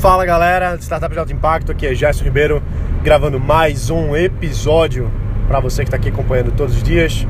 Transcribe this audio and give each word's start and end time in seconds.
Fala 0.00 0.26
galera, 0.26 0.76
Startup 0.78 1.10
de 1.10 1.18
Alto 1.18 1.32
Impacto, 1.32 1.72
aqui 1.72 1.86
é 1.86 1.94
Gerson 1.94 2.22
Ribeiro 2.22 2.62
gravando 3.02 3.40
mais 3.40 3.88
um 3.88 4.14
episódio 4.14 5.10
para 5.48 5.58
você 5.58 5.82
que 5.82 5.88
está 5.88 5.96
aqui 5.96 6.10
acompanhando 6.10 6.52
todos 6.52 6.76
os 6.76 6.82
dias. 6.82 7.26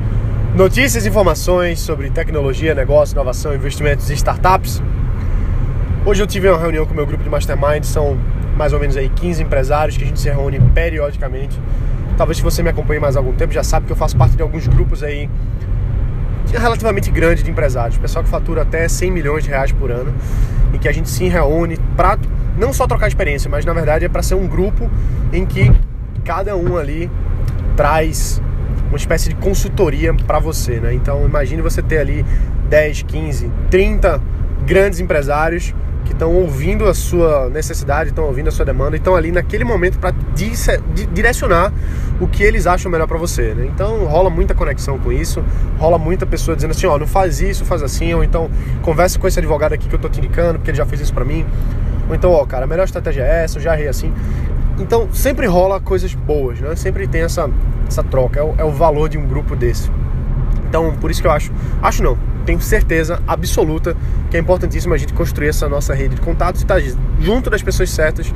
Notícias 0.53 1.05
e 1.05 1.09
informações 1.09 1.79
sobre 1.79 2.09
tecnologia, 2.09 2.75
negócio, 2.75 3.15
inovação, 3.15 3.55
investimentos 3.55 4.09
e 4.09 4.13
startups. 4.15 4.83
Hoje 6.05 6.21
eu 6.21 6.27
tive 6.27 6.49
uma 6.49 6.59
reunião 6.59 6.85
com 6.85 6.91
o 6.91 6.95
meu 6.95 7.05
grupo 7.05 7.23
de 7.23 7.29
mastermind, 7.29 7.85
são 7.85 8.17
mais 8.57 8.73
ou 8.73 8.79
menos 8.81 8.97
aí 8.97 9.07
15 9.07 9.41
empresários 9.43 9.95
que 9.95 10.03
a 10.03 10.07
gente 10.07 10.19
se 10.19 10.29
reúne 10.29 10.59
periodicamente. 10.59 11.57
Talvez 12.17 12.37
se 12.37 12.43
você 12.43 12.61
me 12.61 12.69
acompanhe 12.69 12.99
mais 12.99 13.15
algum 13.15 13.31
tempo 13.31 13.53
já 13.53 13.63
sabe 13.63 13.85
que 13.85 13.93
eu 13.93 13.97
faço 13.97 14.17
parte 14.17 14.35
de 14.35 14.41
alguns 14.41 14.67
grupos 14.67 15.03
aí 15.03 15.29
relativamente 16.51 17.09
grande 17.11 17.43
de 17.43 17.49
empresários, 17.49 17.97
pessoal 17.97 18.23
que 18.23 18.29
fatura 18.29 18.63
até 18.63 18.87
100 18.89 19.11
milhões 19.11 19.43
de 19.45 19.49
reais 19.49 19.71
por 19.71 19.89
ano 19.89 20.13
e 20.73 20.77
que 20.77 20.87
a 20.87 20.91
gente 20.91 21.09
se 21.09 21.27
reúne 21.27 21.77
para 21.95 22.17
não 22.57 22.73
só 22.73 22.87
trocar 22.87 23.07
experiência, 23.07 23.49
mas 23.49 23.65
na 23.65 23.73
verdade 23.73 24.05
é 24.05 24.09
para 24.09 24.23
ser 24.23 24.35
um 24.35 24.47
grupo 24.47 24.89
em 25.31 25.45
que 25.45 25.71
cada 26.23 26.55
um 26.55 26.77
ali 26.77 27.09
traz 27.75 28.41
uma 28.87 28.97
espécie 28.97 29.29
de 29.29 29.35
consultoria 29.35 30.13
para 30.13 30.39
você, 30.39 30.79
né? 30.79 30.93
Então 30.93 31.25
imagine 31.25 31.61
você 31.61 31.81
ter 31.81 31.99
ali 31.99 32.25
10, 32.69 33.03
15, 33.03 33.51
30 33.69 34.21
grandes 34.65 34.99
empresários 34.99 35.73
que 36.07 36.13
estão 36.13 36.33
ouvindo 36.33 36.85
a 36.85 36.93
sua 36.93 37.49
necessidade, 37.49 38.09
estão 38.09 38.23
ouvindo 38.23 38.47
a 38.47 38.51
sua 38.51 38.65
demanda, 38.65 38.95
e 38.95 38.99
estão 38.99 39.13
ali 39.13 39.29
naquele 39.29 39.65
momento 39.65 39.99
para 39.99 40.15
direcionar 41.13 41.73
o 42.19 42.27
que 42.27 42.41
eles 42.41 42.65
acham 42.65 42.89
melhor 42.89 43.07
para 43.07 43.17
você. 43.17 43.53
Né? 43.53 43.69
Então 43.73 44.05
rola 44.05 44.29
muita 44.29 44.55
conexão 44.55 44.97
com 44.97 45.11
isso, 45.11 45.43
rola 45.77 45.97
muita 45.97 46.25
pessoa 46.25 46.55
dizendo 46.55 46.71
assim, 46.71 46.87
ó, 46.87 46.97
não 46.97 47.05
faz 47.05 47.41
isso, 47.41 47.65
faz 47.65 47.83
assim, 47.83 48.13
ou 48.13 48.23
então 48.23 48.49
conversa 48.81 49.19
com 49.19 49.27
esse 49.27 49.37
advogado 49.37 49.73
aqui 49.73 49.89
que 49.89 49.95
eu 49.95 49.99
tô 49.99 50.07
te 50.07 50.19
indicando, 50.19 50.59
porque 50.59 50.71
ele 50.71 50.77
já 50.77 50.85
fez 50.85 51.01
isso 51.01 51.13
para 51.13 51.25
mim. 51.25 51.45
Ou 52.09 52.15
então, 52.15 52.31
ó, 52.31 52.45
cara, 52.45 52.65
a 52.65 52.67
melhor 52.67 52.85
estratégia 52.85 53.23
é 53.23 53.43
essa, 53.43 53.57
eu 53.57 53.61
já 53.61 53.73
errei 53.73 53.87
assim. 53.87 54.13
Então 54.79 55.07
sempre 55.11 55.47
rola 55.47 55.79
coisas 55.79 56.13
boas, 56.13 56.59
né? 56.59 56.75
Sempre 56.75 57.07
tem 57.07 57.21
essa, 57.21 57.49
essa 57.87 58.03
troca, 58.03 58.39
é 58.39 58.43
o, 58.43 58.55
é 58.57 58.63
o 58.63 58.71
valor 58.71 59.09
de 59.09 59.17
um 59.17 59.25
grupo 59.25 59.55
desse. 59.55 59.91
Então, 60.69 60.93
por 60.99 61.09
isso 61.09 61.21
que 61.21 61.27
eu 61.27 61.31
acho, 61.31 61.51
acho 61.81 62.03
não, 62.03 62.17
tenho 62.45 62.59
certeza 62.59 63.21
absoluta 63.25 63.95
que 64.29 64.37
é 64.37 64.39
importantíssimo 64.39 64.93
a 64.93 64.97
gente 64.97 65.13
construir 65.13 65.47
essa 65.47 65.69
nossa 65.69 65.93
rede 65.93 66.15
de 66.15 66.21
contatos 66.21 66.61
e 66.61 66.65
estar 66.65 66.81
tá 66.81 66.97
junto 67.19 67.49
das 67.49 67.63
pessoas 67.63 67.89
certas, 67.89 68.33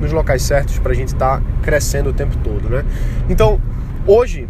nos 0.00 0.10
locais 0.10 0.42
certos, 0.42 0.78
para 0.78 0.92
a 0.92 0.94
gente 0.94 1.08
estar 1.08 1.38
tá 1.38 1.42
crescendo 1.62 2.10
o 2.10 2.12
tempo 2.12 2.36
todo, 2.42 2.68
né? 2.68 2.84
Então, 3.28 3.60
hoje 4.06 4.48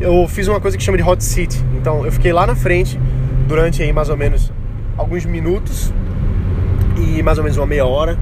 eu 0.00 0.26
fiz 0.28 0.48
uma 0.48 0.60
coisa 0.60 0.76
que 0.76 0.82
chama 0.82 0.96
de 0.96 1.04
hot 1.04 1.22
seat. 1.22 1.62
Então, 1.76 2.04
eu 2.06 2.12
fiquei 2.12 2.32
lá 2.32 2.46
na 2.46 2.54
frente 2.54 2.98
durante 3.46 3.82
aí 3.82 3.92
mais 3.92 4.08
ou 4.08 4.16
menos 4.16 4.52
alguns 4.96 5.24
minutos 5.24 5.92
e 6.96 7.22
mais 7.22 7.38
ou 7.38 7.44
menos 7.44 7.56
uma 7.56 7.66
meia 7.66 7.86
hora. 7.86 8.18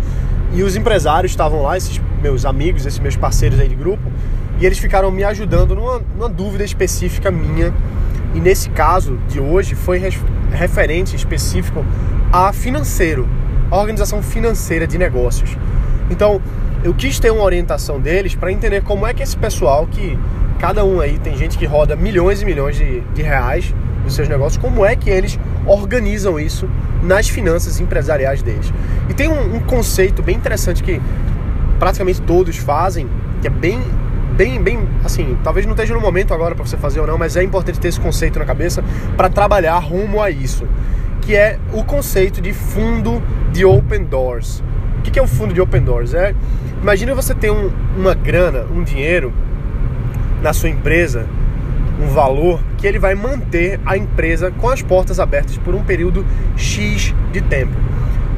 E 0.53 0.63
os 0.63 0.77
empresários 0.77 1.33
estavam 1.33 1.63
lá, 1.63 1.77
esses 1.77 2.01
meus 2.23 2.45
amigos, 2.45 2.87
esses 2.87 2.99
meus 2.99 3.17
parceiros 3.17 3.61
aí 3.61 3.69
de 3.69 3.75
grupo, 3.75 4.11
e 4.61 4.67
eles 4.67 4.79
ficaram 4.79 5.11
me 5.11 5.23
ajudando 5.25 5.75
numa, 5.75 6.01
numa 6.17 6.29
dúvida 6.29 6.65
específica 6.65 7.31
minha 7.31 7.73
e 8.35 8.41
nesse 8.41 8.71
caso 8.71 9.19
de 9.29 9.41
hoje 9.41 9.75
foi 9.75 10.01
referente 10.51 11.17
específico 11.17 11.85
a 12.33 12.53
financeiro, 12.53 13.29
a 13.71 13.79
organização 13.79 14.23
financeira 14.23 14.87
de 14.87 14.99
negócios. 14.99 15.57
Então, 16.11 16.41
eu 16.85 16.95
quis 16.95 17.19
ter 17.19 17.31
uma 17.31 17.43
orientação 17.43 18.01
deles 18.01 18.35
para 18.35 18.53
entender 18.53 18.83
como 18.83 19.07
é 19.07 19.15
que 19.15 19.23
esse 19.23 19.37
pessoal, 19.37 19.87
que 19.87 20.19
cada 20.59 20.85
um 20.85 21.01
aí 21.01 21.19
tem 21.19 21.37
gente 21.37 21.57
que 21.57 21.67
roda 21.67 21.97
milhões 21.97 22.43
e 22.43 22.45
milhões 22.45 22.77
de, 22.77 23.01
de 23.01 23.23
reais 23.23 23.75
nos 24.09 24.17
seus 24.17 24.28
negócios, 24.28 24.61
como 24.61 24.84
é 24.84 24.97
que 24.97 25.09
eles 25.09 25.39
organizam 25.67 26.41
isso 26.41 26.69
nas 27.03 27.28
finanças 27.28 27.78
empresariais 27.78 28.42
deles. 28.42 28.73
E 29.09 29.15
tem 29.15 29.28
um, 29.28 29.56
um 29.56 29.61
conceito 29.61 30.23
bem 30.23 30.37
interessante 30.37 30.83
que 30.83 31.00
praticamente 31.78 32.20
todos 32.23 32.56
fazem, 32.56 33.09
que 33.41 33.47
é 33.47 33.50
bem 33.50 33.81
bem, 34.39 34.62
bem, 34.62 34.89
assim, 35.05 35.37
talvez 35.42 35.67
não 35.67 35.73
esteja 35.73 35.92
no 35.95 36.00
momento 36.00 36.33
agora 36.33 36.55
para 36.55 36.65
você 36.65 36.77
fazer 36.77 37.00
ou 37.00 37.06
não, 37.09 37.19
mas 37.19 37.37
é 37.37 37.43
importante 37.43 37.81
ter 37.81 37.88
esse 37.88 37.99
conceito 37.99 38.38
na 38.38 38.44
cabeça 38.44 38.84
para 39.16 39.28
trabalhar 39.28 39.77
rumo 39.78 40.22
a 40.22 40.31
isso, 40.31 40.65
que 41.22 41.34
é 41.34 41.59
o 41.72 41.83
conceito 41.83 42.41
de 42.41 42.53
fundo 42.53 43.21
de 43.50 43.65
open 43.65 44.04
doors. 44.04 44.62
O 45.00 45.03
que 45.03 45.19
é 45.19 45.22
o 45.22 45.27
fundo 45.27 45.53
de 45.53 45.60
open 45.60 45.83
doors? 45.83 46.15
É, 46.15 46.37
imagina 46.81 47.16
você 47.16 47.34
ter 47.34 47.50
um, 47.50 47.69
uma 47.97 48.15
grana, 48.15 48.65
um 48.72 48.84
dinheiro 48.84 49.33
na 50.41 50.53
sua 50.53 50.69
empresa, 50.69 51.27
um 52.00 52.06
valor 52.06 52.60
que 52.76 52.86
ele 52.86 52.98
vai 52.98 53.14
manter 53.14 53.81
a 53.84 53.97
empresa 53.97 54.50
com 54.50 54.69
as 54.69 54.82
portas 54.82 55.19
abertas 55.19 55.59
por 55.59 55.75
um 55.75 55.82
período 55.82 56.25
X 56.56 57.14
de 57.32 57.41
tempo. 57.41 57.75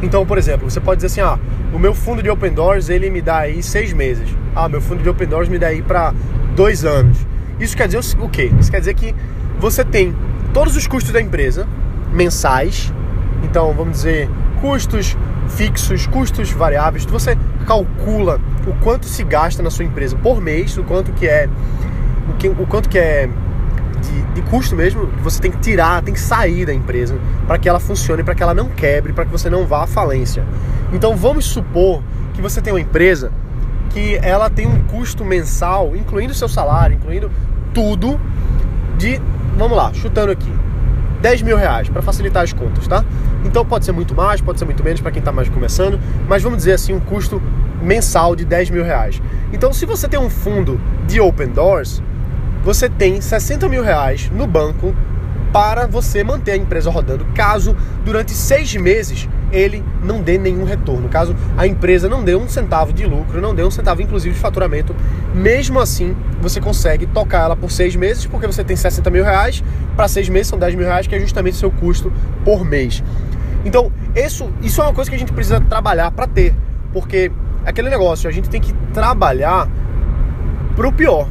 Então, 0.02 0.24
por 0.24 0.38
exemplo, 0.38 0.70
você 0.70 0.80
pode 0.80 1.02
dizer 1.02 1.06
assim, 1.08 1.20
ah, 1.20 1.38
o 1.72 1.78
meu 1.78 1.94
fundo 1.94 2.22
de 2.22 2.30
open 2.30 2.52
doors 2.52 2.88
ele 2.88 3.10
me 3.10 3.20
dá 3.20 3.38
aí 3.38 3.62
seis 3.62 3.92
meses. 3.92 4.28
Ah, 4.54 4.68
meu 4.68 4.80
fundo 4.80 5.02
de 5.02 5.08
open 5.08 5.28
doors 5.28 5.48
me 5.48 5.58
dá 5.58 5.68
aí 5.68 5.82
para 5.82 6.14
dois 6.56 6.84
anos. 6.84 7.18
Isso 7.58 7.76
quer 7.76 7.86
dizer 7.86 8.16
o 8.18 8.28
quê? 8.28 8.50
Isso 8.58 8.70
quer 8.70 8.78
dizer 8.78 8.94
que 8.94 9.14
você 9.58 9.84
tem 9.84 10.14
todos 10.54 10.74
os 10.74 10.86
custos 10.86 11.12
da 11.12 11.20
empresa 11.20 11.68
mensais. 12.12 12.92
Então, 13.44 13.74
vamos 13.74 13.98
dizer, 13.98 14.28
custos 14.60 15.16
fixos, 15.48 16.06
custos 16.06 16.50
variáveis. 16.50 17.04
Você 17.04 17.36
calcula 17.66 18.40
o 18.66 18.72
quanto 18.82 19.06
se 19.06 19.22
gasta 19.22 19.62
na 19.62 19.70
sua 19.70 19.84
empresa 19.84 20.16
por 20.16 20.40
mês, 20.40 20.76
o 20.78 20.82
quanto 20.82 21.12
que 21.12 21.26
é 21.26 21.48
o, 22.28 22.32
que, 22.34 22.48
o 22.48 22.66
quanto 22.66 22.88
que 22.88 22.98
é 22.98 23.28
de, 24.00 24.22
de 24.34 24.42
custo 24.42 24.74
mesmo, 24.74 25.06
você 25.22 25.40
tem 25.40 25.50
que 25.50 25.58
tirar, 25.58 26.02
tem 26.02 26.14
que 26.14 26.20
sair 26.20 26.66
da 26.66 26.74
empresa 26.74 27.18
para 27.46 27.58
que 27.58 27.68
ela 27.68 27.80
funcione, 27.80 28.22
para 28.22 28.34
que 28.34 28.42
ela 28.42 28.54
não 28.54 28.68
quebre, 28.68 29.12
para 29.12 29.24
que 29.24 29.30
você 29.30 29.48
não 29.50 29.66
vá 29.66 29.84
à 29.84 29.86
falência. 29.86 30.44
Então 30.92 31.16
vamos 31.16 31.44
supor 31.44 32.02
que 32.34 32.40
você 32.40 32.60
tem 32.60 32.72
uma 32.72 32.80
empresa 32.80 33.30
que 33.90 34.18
ela 34.22 34.48
tem 34.48 34.66
um 34.66 34.82
custo 34.84 35.24
mensal, 35.24 35.94
incluindo 35.96 36.32
seu 36.32 36.48
salário, 36.48 36.96
incluindo 36.96 37.30
tudo, 37.74 38.20
de, 38.96 39.20
vamos 39.56 39.76
lá, 39.76 39.92
chutando 39.92 40.30
aqui, 40.30 40.52
10 41.20 41.42
mil 41.42 41.56
reais, 41.56 41.88
para 41.88 42.00
facilitar 42.00 42.42
as 42.42 42.52
contas, 42.52 42.86
tá? 42.86 43.04
Então 43.44 43.64
pode 43.64 43.84
ser 43.84 43.92
muito 43.92 44.14
mais, 44.14 44.40
pode 44.40 44.58
ser 44.58 44.64
muito 44.64 44.82
menos 44.82 45.00
para 45.00 45.10
quem 45.10 45.20
está 45.20 45.32
mais 45.32 45.48
começando, 45.48 45.98
mas 46.28 46.42
vamos 46.42 46.58
dizer 46.58 46.72
assim, 46.72 46.92
um 46.92 47.00
custo 47.00 47.42
mensal 47.82 48.36
de 48.36 48.44
10 48.44 48.70
mil 48.70 48.84
reais. 48.84 49.20
Então 49.52 49.72
se 49.72 49.84
você 49.84 50.08
tem 50.08 50.20
um 50.20 50.30
fundo 50.30 50.80
de 51.06 51.20
open 51.20 51.48
doors, 51.48 52.02
você 52.62 52.88
tem 52.88 53.20
60 53.20 53.68
mil 53.68 53.82
reais 53.82 54.30
no 54.30 54.46
banco 54.46 54.94
para 55.52 55.86
você 55.86 56.22
manter 56.22 56.52
a 56.52 56.56
empresa 56.56 56.90
rodando, 56.90 57.24
caso 57.34 57.76
durante 58.04 58.32
seis 58.32 58.74
meses 58.76 59.28
ele 59.50 59.84
não 60.02 60.22
dê 60.22 60.38
nenhum 60.38 60.64
retorno, 60.64 61.08
caso 61.08 61.34
a 61.56 61.66
empresa 61.66 62.08
não 62.08 62.22
dê 62.22 62.36
um 62.36 62.48
centavo 62.48 62.92
de 62.92 63.04
lucro, 63.04 63.40
não 63.40 63.52
dê 63.52 63.64
um 63.64 63.70
centavo 63.70 64.00
inclusive 64.00 64.34
de 64.34 64.40
faturamento, 64.40 64.94
mesmo 65.34 65.80
assim 65.80 66.14
você 66.40 66.60
consegue 66.60 67.06
tocar 67.06 67.44
ela 67.44 67.56
por 67.56 67.70
seis 67.70 67.96
meses, 67.96 68.26
porque 68.26 68.46
você 68.46 68.62
tem 68.62 68.76
60 68.76 69.10
mil 69.10 69.24
reais, 69.24 69.64
para 69.96 70.06
seis 70.06 70.28
meses 70.28 70.46
são 70.46 70.58
10 70.58 70.76
mil 70.76 70.86
reais, 70.86 71.06
que 71.06 71.14
é 71.14 71.18
justamente 71.18 71.54
o 71.54 71.58
seu 71.58 71.70
custo 71.70 72.12
por 72.44 72.64
mês. 72.64 73.02
Então, 73.64 73.92
isso, 74.14 74.48
isso 74.62 74.80
é 74.80 74.84
uma 74.84 74.94
coisa 74.94 75.10
que 75.10 75.16
a 75.16 75.18
gente 75.18 75.32
precisa 75.32 75.60
trabalhar 75.60 76.10
para 76.12 76.26
ter, 76.26 76.54
porque 76.92 77.30
aquele 77.64 77.90
negócio, 77.90 78.28
a 78.28 78.32
gente 78.32 78.48
tem 78.48 78.60
que 78.60 78.72
trabalhar 78.94 79.68
para 80.76 80.88
o 80.88 80.92
pior. 80.92 81.28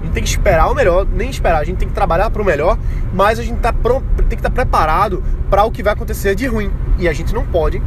A 0.00 0.04
gente 0.04 0.12
tem 0.14 0.22
que 0.22 0.28
esperar 0.28 0.70
o 0.70 0.74
melhor, 0.74 1.06
nem 1.06 1.28
esperar, 1.28 1.60
a 1.60 1.64
gente 1.64 1.76
tem 1.76 1.88
que 1.88 1.94
trabalhar 1.94 2.30
para 2.30 2.40
o 2.40 2.44
melhor, 2.44 2.78
mas 3.12 3.38
a 3.38 3.42
gente 3.42 3.60
tá 3.60 3.72
pronto, 3.72 4.04
tem 4.16 4.28
que 4.28 4.34
estar 4.36 4.48
tá 4.48 4.54
preparado 4.54 5.22
para 5.50 5.64
o 5.64 5.70
que 5.70 5.82
vai 5.82 5.92
acontecer 5.92 6.34
de 6.34 6.46
ruim. 6.46 6.70
E 6.98 7.08
a 7.08 7.12
gente 7.12 7.34
não 7.34 7.44
pode 7.44 7.82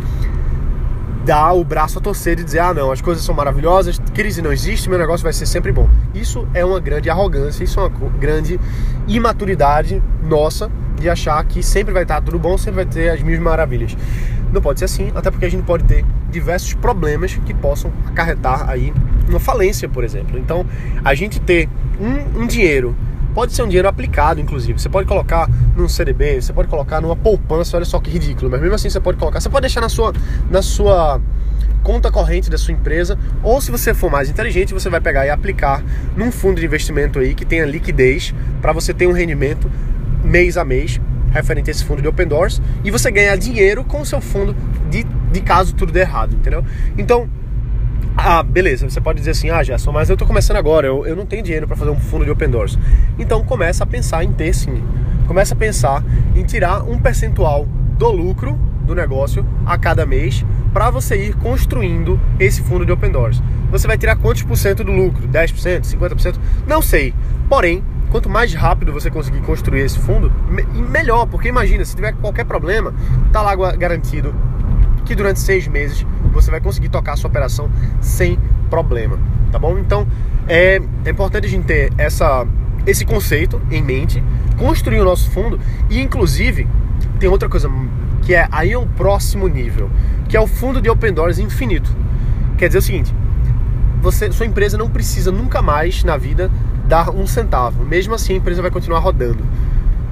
dar 1.25 1.53
o 1.53 1.63
braço 1.63 1.97
a 1.97 2.01
torcer 2.01 2.39
e 2.39 2.43
dizer: 2.43 2.59
ah, 2.59 2.73
não, 2.73 2.91
as 2.91 3.01
coisas 3.01 3.23
são 3.23 3.33
maravilhosas, 3.33 3.99
crise 4.13 4.41
não 4.41 4.51
existe, 4.51 4.89
meu 4.89 4.99
negócio 4.99 5.23
vai 5.23 5.33
ser 5.33 5.45
sempre 5.45 5.71
bom. 5.71 5.89
Isso 6.13 6.47
é 6.53 6.63
uma 6.63 6.79
grande 6.79 7.09
arrogância, 7.09 7.63
isso 7.63 7.79
é 7.79 7.83
uma 7.83 8.09
grande 8.09 8.59
imaturidade 9.07 10.01
nossa 10.23 10.69
de 10.99 11.09
achar 11.09 11.43
que 11.45 11.63
sempre 11.63 11.93
vai 11.93 12.03
estar 12.03 12.21
tudo 12.21 12.37
bom, 12.39 12.57
sempre 12.57 12.83
vai 12.83 12.85
ter 12.85 13.09
as 13.09 13.21
mil 13.21 13.39
maravilhas. 13.41 13.95
Não 14.53 14.61
pode 14.61 14.77
ser 14.77 14.85
assim, 14.85 15.11
até 15.15 15.31
porque 15.31 15.45
a 15.45 15.49
gente 15.49 15.63
pode 15.63 15.83
ter 15.83 16.05
diversos 16.29 16.75
problemas 16.75 17.33
que 17.35 17.53
possam 17.55 17.91
acarretar 18.05 18.69
aí 18.69 18.93
uma 19.27 19.39
falência, 19.39 19.89
por 19.89 20.03
exemplo. 20.03 20.37
Então, 20.37 20.63
a 21.03 21.15
gente 21.15 21.39
ter 21.39 21.67
um, 21.99 22.43
um 22.43 22.47
dinheiro 22.47 22.95
pode 23.33 23.51
ser 23.51 23.63
um 23.63 23.67
dinheiro 23.67 23.87
aplicado, 23.87 24.39
inclusive. 24.39 24.79
Você 24.79 24.89
pode 24.89 25.07
colocar 25.07 25.49
num 25.75 25.89
CDB, 25.89 26.39
você 26.39 26.53
pode 26.53 26.67
colocar 26.67 27.01
numa 27.01 27.15
poupança, 27.15 27.77
olha 27.77 27.85
só 27.85 27.99
que 27.99 28.11
ridículo, 28.11 28.51
mas 28.51 28.61
mesmo 28.61 28.75
assim 28.75 28.91
você 28.91 28.99
pode 28.99 29.17
colocar. 29.17 29.41
Você 29.41 29.49
pode 29.49 29.61
deixar 29.61 29.81
na 29.81 29.89
sua, 29.89 30.13
na 30.51 30.61
sua 30.61 31.19
conta 31.81 32.11
corrente 32.11 32.47
da 32.47 32.57
sua 32.57 32.75
empresa, 32.75 33.17
ou 33.41 33.59
se 33.59 33.71
você 33.71 33.91
for 33.91 34.11
mais 34.11 34.29
inteligente, 34.29 34.71
você 34.71 34.87
vai 34.87 35.01
pegar 35.01 35.25
e 35.25 35.31
aplicar 35.31 35.83
num 36.15 36.31
fundo 36.31 36.59
de 36.59 36.65
investimento 36.65 37.17
aí 37.17 37.33
que 37.33 37.43
tenha 37.43 37.65
liquidez 37.65 38.35
para 38.61 38.71
você 38.71 38.93
ter 38.93 39.07
um 39.07 39.13
rendimento 39.13 39.69
mês 40.23 40.57
a 40.57 40.63
mês 40.63 41.01
referente 41.33 41.69
a 41.69 41.71
esse 41.71 41.83
fundo 41.83 42.01
de 42.01 42.07
Open 42.07 42.27
Doors 42.27 42.61
e 42.83 42.91
você 42.91 43.11
ganhar 43.11 43.35
dinheiro 43.35 43.83
com 43.83 44.01
o 44.01 44.05
seu 44.05 44.21
fundo 44.21 44.55
de, 44.89 45.03
de 45.03 45.41
caso 45.41 45.73
tudo 45.75 45.91
der 45.91 46.01
errado, 46.01 46.35
entendeu? 46.35 46.63
Então, 46.97 47.27
ah, 48.15 48.43
beleza, 48.43 48.87
você 48.87 49.01
pode 49.01 49.19
dizer 49.19 49.31
assim, 49.31 49.49
ah, 49.49 49.63
Gerson, 49.63 49.91
mas 49.91 50.09
eu 50.09 50.15
tô 50.15 50.25
começando 50.25 50.57
agora, 50.57 50.85
eu, 50.85 51.05
eu 51.05 51.15
não 51.15 51.25
tenho 51.25 51.41
dinheiro 51.41 51.67
para 51.67 51.75
fazer 51.75 51.89
um 51.89 51.99
fundo 51.99 52.23
de 52.23 52.31
Open 52.31 52.49
Doors. 52.49 52.77
Então 53.17 53.43
começa 53.43 53.83
a 53.83 53.87
pensar 53.87 54.23
em 54.23 54.31
ter 54.31 54.53
sim. 54.53 54.83
Começa 55.27 55.55
a 55.55 55.57
pensar 55.57 56.03
em 56.35 56.43
tirar 56.43 56.83
um 56.83 56.99
percentual 56.99 57.65
do 57.97 58.11
lucro 58.11 58.57
do 58.85 58.93
negócio 58.93 59.45
a 59.65 59.77
cada 59.77 60.05
mês 60.05 60.45
para 60.73 60.89
você 60.89 61.15
ir 61.15 61.35
construindo 61.35 62.19
esse 62.39 62.61
fundo 62.61 62.85
de 62.85 62.91
Open 62.91 63.11
Doors. 63.11 63.41
Você 63.71 63.87
vai 63.87 63.97
tirar 63.97 64.15
quantos 64.17 64.43
por 64.43 64.57
cento 64.57 64.83
do 64.83 64.91
lucro? 64.91 65.27
10%, 65.27 65.81
50%? 65.81 66.35
Não 66.67 66.81
sei. 66.81 67.13
Porém, 67.49 67.83
quanto 68.13 68.29
mais 68.29 68.53
rápido 68.53 68.93
você 68.93 69.09
conseguir 69.09 69.41
construir 69.41 69.81
esse 69.81 69.97
fundo, 69.97 70.31
melhor, 70.87 71.25
porque 71.25 71.47
imagina, 71.47 71.83
se 71.83 71.95
tiver 71.95 72.13
qualquer 72.13 72.45
problema, 72.45 72.93
tá 73.31 73.41
lá 73.41 73.55
garantido 73.75 74.35
que 75.03 75.15
durante 75.15 75.39
seis 75.39 75.67
meses 75.67 76.05
você 76.31 76.51
vai 76.51 76.61
conseguir 76.61 76.89
tocar 76.89 77.13
a 77.13 77.15
sua 77.15 77.27
operação 77.27 77.71
sem 77.99 78.37
problema, 78.69 79.17
tá 79.51 79.57
bom? 79.57 79.79
Então 79.79 80.05
é, 80.47 80.79
é 81.03 81.09
importante 81.09 81.47
a 81.47 81.49
gente 81.49 81.65
ter 81.65 81.91
essa, 81.97 82.45
esse 82.85 83.03
conceito 83.03 83.59
em 83.71 83.81
mente, 83.81 84.23
construir 84.59 85.01
o 85.01 85.05
nosso 85.05 85.31
fundo 85.31 85.59
e 85.89 85.99
inclusive 85.99 86.67
tem 87.19 87.27
outra 87.27 87.49
coisa 87.49 87.67
que 88.21 88.35
é 88.35 88.47
aí 88.51 88.73
é 88.73 88.77
o 88.77 88.85
próximo 88.85 89.47
nível, 89.47 89.89
que 90.29 90.37
é 90.37 90.39
o 90.39 90.45
fundo 90.45 90.79
de 90.79 90.87
Open 90.87 91.11
Doors 91.11 91.39
infinito. 91.39 91.89
Quer 92.59 92.67
dizer 92.67 92.77
o 92.77 92.83
seguinte, 92.83 93.11
você, 94.03 94.31
sua 94.31 94.45
empresa 94.45 94.77
não 94.77 94.87
precisa 94.87 95.31
nunca 95.31 95.63
mais 95.63 96.03
na 96.03 96.15
vida 96.15 96.51
dar 96.85 97.09
um 97.09 97.25
centavo. 97.25 97.83
Mesmo 97.83 98.13
assim, 98.13 98.33
a 98.33 98.37
empresa 98.37 98.61
vai 98.61 98.71
continuar 98.71 98.99
rodando. 98.99 99.43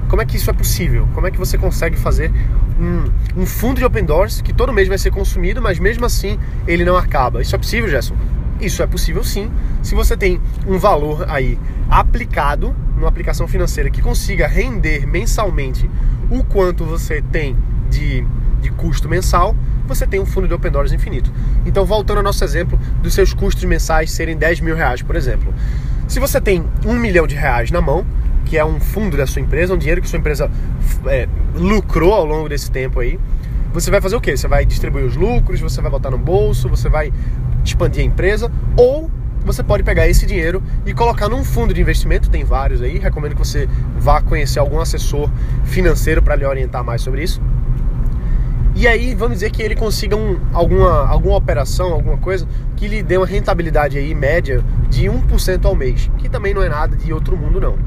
Como 0.08 0.20
é 0.20 0.26
que 0.26 0.36
isso 0.36 0.50
é 0.50 0.52
possível? 0.52 1.08
Como 1.14 1.26
é 1.26 1.30
que 1.30 1.38
você 1.38 1.56
consegue 1.56 1.96
fazer 1.96 2.30
um, 2.78 3.42
um 3.42 3.46
fundo 3.46 3.78
de 3.78 3.84
Open 3.84 4.04
Doors 4.04 4.42
que 4.42 4.52
todo 4.52 4.72
mês 4.72 4.88
vai 4.88 4.98
ser 4.98 5.10
consumido, 5.10 5.62
mas 5.62 5.78
mesmo 5.78 6.04
assim 6.04 6.38
ele 6.66 6.84
não 6.84 6.96
acaba? 6.96 7.40
Isso 7.40 7.54
é 7.54 7.58
possível, 7.58 7.88
Gerson? 7.88 8.14
Isso 8.60 8.82
é 8.82 8.86
possível 8.86 9.24
sim, 9.24 9.50
se 9.82 9.94
você 9.94 10.16
tem 10.16 10.40
um 10.66 10.78
valor 10.78 11.24
aí 11.28 11.58
aplicado 11.90 12.76
numa 12.94 13.08
aplicação 13.08 13.48
financeira 13.48 13.90
que 13.90 14.00
consiga 14.00 14.46
render 14.46 15.06
mensalmente 15.06 15.90
o 16.30 16.44
quanto 16.44 16.84
você 16.84 17.20
tem 17.20 17.56
de, 17.90 18.24
de 18.60 18.70
custo 18.70 19.08
mensal, 19.08 19.56
você 19.86 20.06
tem 20.06 20.20
um 20.20 20.26
fundo 20.26 20.46
de 20.46 20.54
Open 20.54 20.70
Doors 20.70 20.92
infinito. 20.92 21.32
Então, 21.66 21.84
voltando 21.84 22.18
ao 22.18 22.22
nosso 22.22 22.44
exemplo 22.44 22.78
dos 23.02 23.14
seus 23.14 23.34
custos 23.34 23.64
mensais 23.64 24.12
serem 24.12 24.36
10 24.36 24.60
mil 24.60 24.76
reais, 24.76 25.02
por 25.02 25.16
exemplo. 25.16 25.52
Se 26.12 26.20
você 26.20 26.42
tem 26.42 26.62
um 26.84 26.92
milhão 26.92 27.26
de 27.26 27.34
reais 27.34 27.70
na 27.70 27.80
mão, 27.80 28.04
que 28.44 28.58
é 28.58 28.64
um 28.66 28.78
fundo 28.78 29.16
da 29.16 29.26
sua 29.26 29.40
empresa, 29.40 29.72
um 29.72 29.78
dinheiro 29.78 30.02
que 30.02 30.06
sua 30.06 30.18
empresa 30.18 30.50
é, 31.06 31.26
lucrou 31.54 32.12
ao 32.12 32.26
longo 32.26 32.50
desse 32.50 32.70
tempo 32.70 33.00
aí, 33.00 33.18
você 33.72 33.90
vai 33.90 33.98
fazer 33.98 34.16
o 34.16 34.20
quê? 34.20 34.36
Você 34.36 34.46
vai 34.46 34.66
distribuir 34.66 35.06
os 35.06 35.16
lucros, 35.16 35.58
você 35.58 35.80
vai 35.80 35.90
botar 35.90 36.10
no 36.10 36.18
bolso, 36.18 36.68
você 36.68 36.86
vai 36.86 37.10
expandir 37.64 38.02
a 38.02 38.06
empresa, 38.06 38.52
ou 38.76 39.10
você 39.42 39.62
pode 39.62 39.82
pegar 39.84 40.06
esse 40.06 40.26
dinheiro 40.26 40.62
e 40.84 40.92
colocar 40.92 41.30
num 41.30 41.42
fundo 41.42 41.72
de 41.72 41.80
investimento, 41.80 42.28
tem 42.28 42.44
vários 42.44 42.82
aí, 42.82 42.98
recomendo 42.98 43.32
que 43.32 43.38
você 43.38 43.66
vá 43.96 44.20
conhecer 44.20 44.58
algum 44.58 44.80
assessor 44.80 45.30
financeiro 45.64 46.20
para 46.20 46.36
lhe 46.36 46.44
orientar 46.44 46.84
mais 46.84 47.00
sobre 47.00 47.22
isso. 47.22 47.40
E 48.74 48.88
aí, 48.88 49.14
vamos 49.14 49.34
dizer 49.34 49.50
que 49.50 49.62
ele 49.62 49.76
consiga 49.76 50.16
um, 50.16 50.40
alguma, 50.52 51.06
alguma 51.06 51.36
operação, 51.36 51.92
alguma 51.92 52.16
coisa 52.16 52.48
que 52.74 52.88
lhe 52.88 53.02
dê 53.02 53.18
uma 53.18 53.26
rentabilidade 53.26 53.98
aí 53.98 54.14
média 54.14 54.64
de 54.88 55.04
1% 55.04 55.64
ao 55.66 55.74
mês, 55.74 56.10
que 56.18 56.28
também 56.28 56.54
não 56.54 56.62
é 56.62 56.68
nada 56.68 56.96
de 56.96 57.12
outro 57.12 57.36
mundo 57.36 57.60
não. 57.60 57.78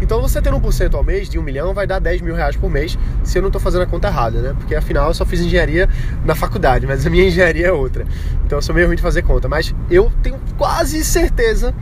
Então 0.00 0.20
você 0.20 0.40
tendo 0.40 0.58
1% 0.60 0.94
ao 0.94 1.02
mês 1.02 1.28
de 1.28 1.38
1 1.38 1.42
milhão 1.42 1.74
vai 1.74 1.86
dar 1.86 1.98
10 1.98 2.20
mil 2.20 2.34
reais 2.34 2.56
por 2.56 2.70
mês, 2.70 2.98
se 3.22 3.38
eu 3.38 3.42
não 3.42 3.48
estou 3.48 3.60
fazendo 3.60 3.82
a 3.82 3.86
conta 3.86 4.08
errada, 4.08 4.40
né? 4.40 4.54
Porque 4.58 4.74
afinal 4.74 5.08
eu 5.08 5.14
só 5.14 5.24
fiz 5.24 5.40
engenharia 5.40 5.88
na 6.24 6.34
faculdade, 6.34 6.86
mas 6.86 7.06
a 7.06 7.10
minha 7.10 7.26
engenharia 7.26 7.68
é 7.68 7.72
outra. 7.72 8.04
Então 8.44 8.58
eu 8.58 8.62
sou 8.62 8.74
meio 8.74 8.86
ruim 8.86 8.96
de 8.96 9.02
fazer 9.02 9.22
conta. 9.22 9.48
Mas 9.48 9.74
eu 9.90 10.12
tenho 10.22 10.38
quase 10.56 11.04
certeza, 11.04 11.74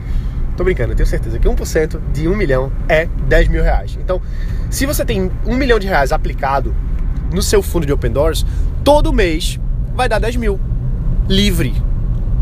tô 0.55 0.63
brincando, 0.63 0.93
eu 0.93 0.95
tenho 0.95 1.07
certeza 1.07 1.37
que 1.37 1.47
1% 1.47 1.99
de 2.11 2.27
1 2.27 2.35
milhão 2.35 2.71
é 2.87 3.07
10 3.27 3.49
mil 3.49 3.63
reais. 3.63 3.97
Então, 4.01 4.21
se 4.69 4.85
você 4.85 5.05
tem 5.05 5.31
1 5.45 5.55
milhão 5.55 5.77
de 5.79 5.87
reais 5.87 6.11
aplicado 6.11 6.73
no 7.31 7.41
seu 7.41 7.61
fundo 7.61 7.85
de 7.85 7.93
Open 7.93 8.11
Doors, 8.11 8.45
todo 8.83 9.13
mês 9.13 9.59
vai 9.95 10.07
dar 10.07 10.19
10 10.19 10.35
mil. 10.37 10.59
Livre 11.27 11.73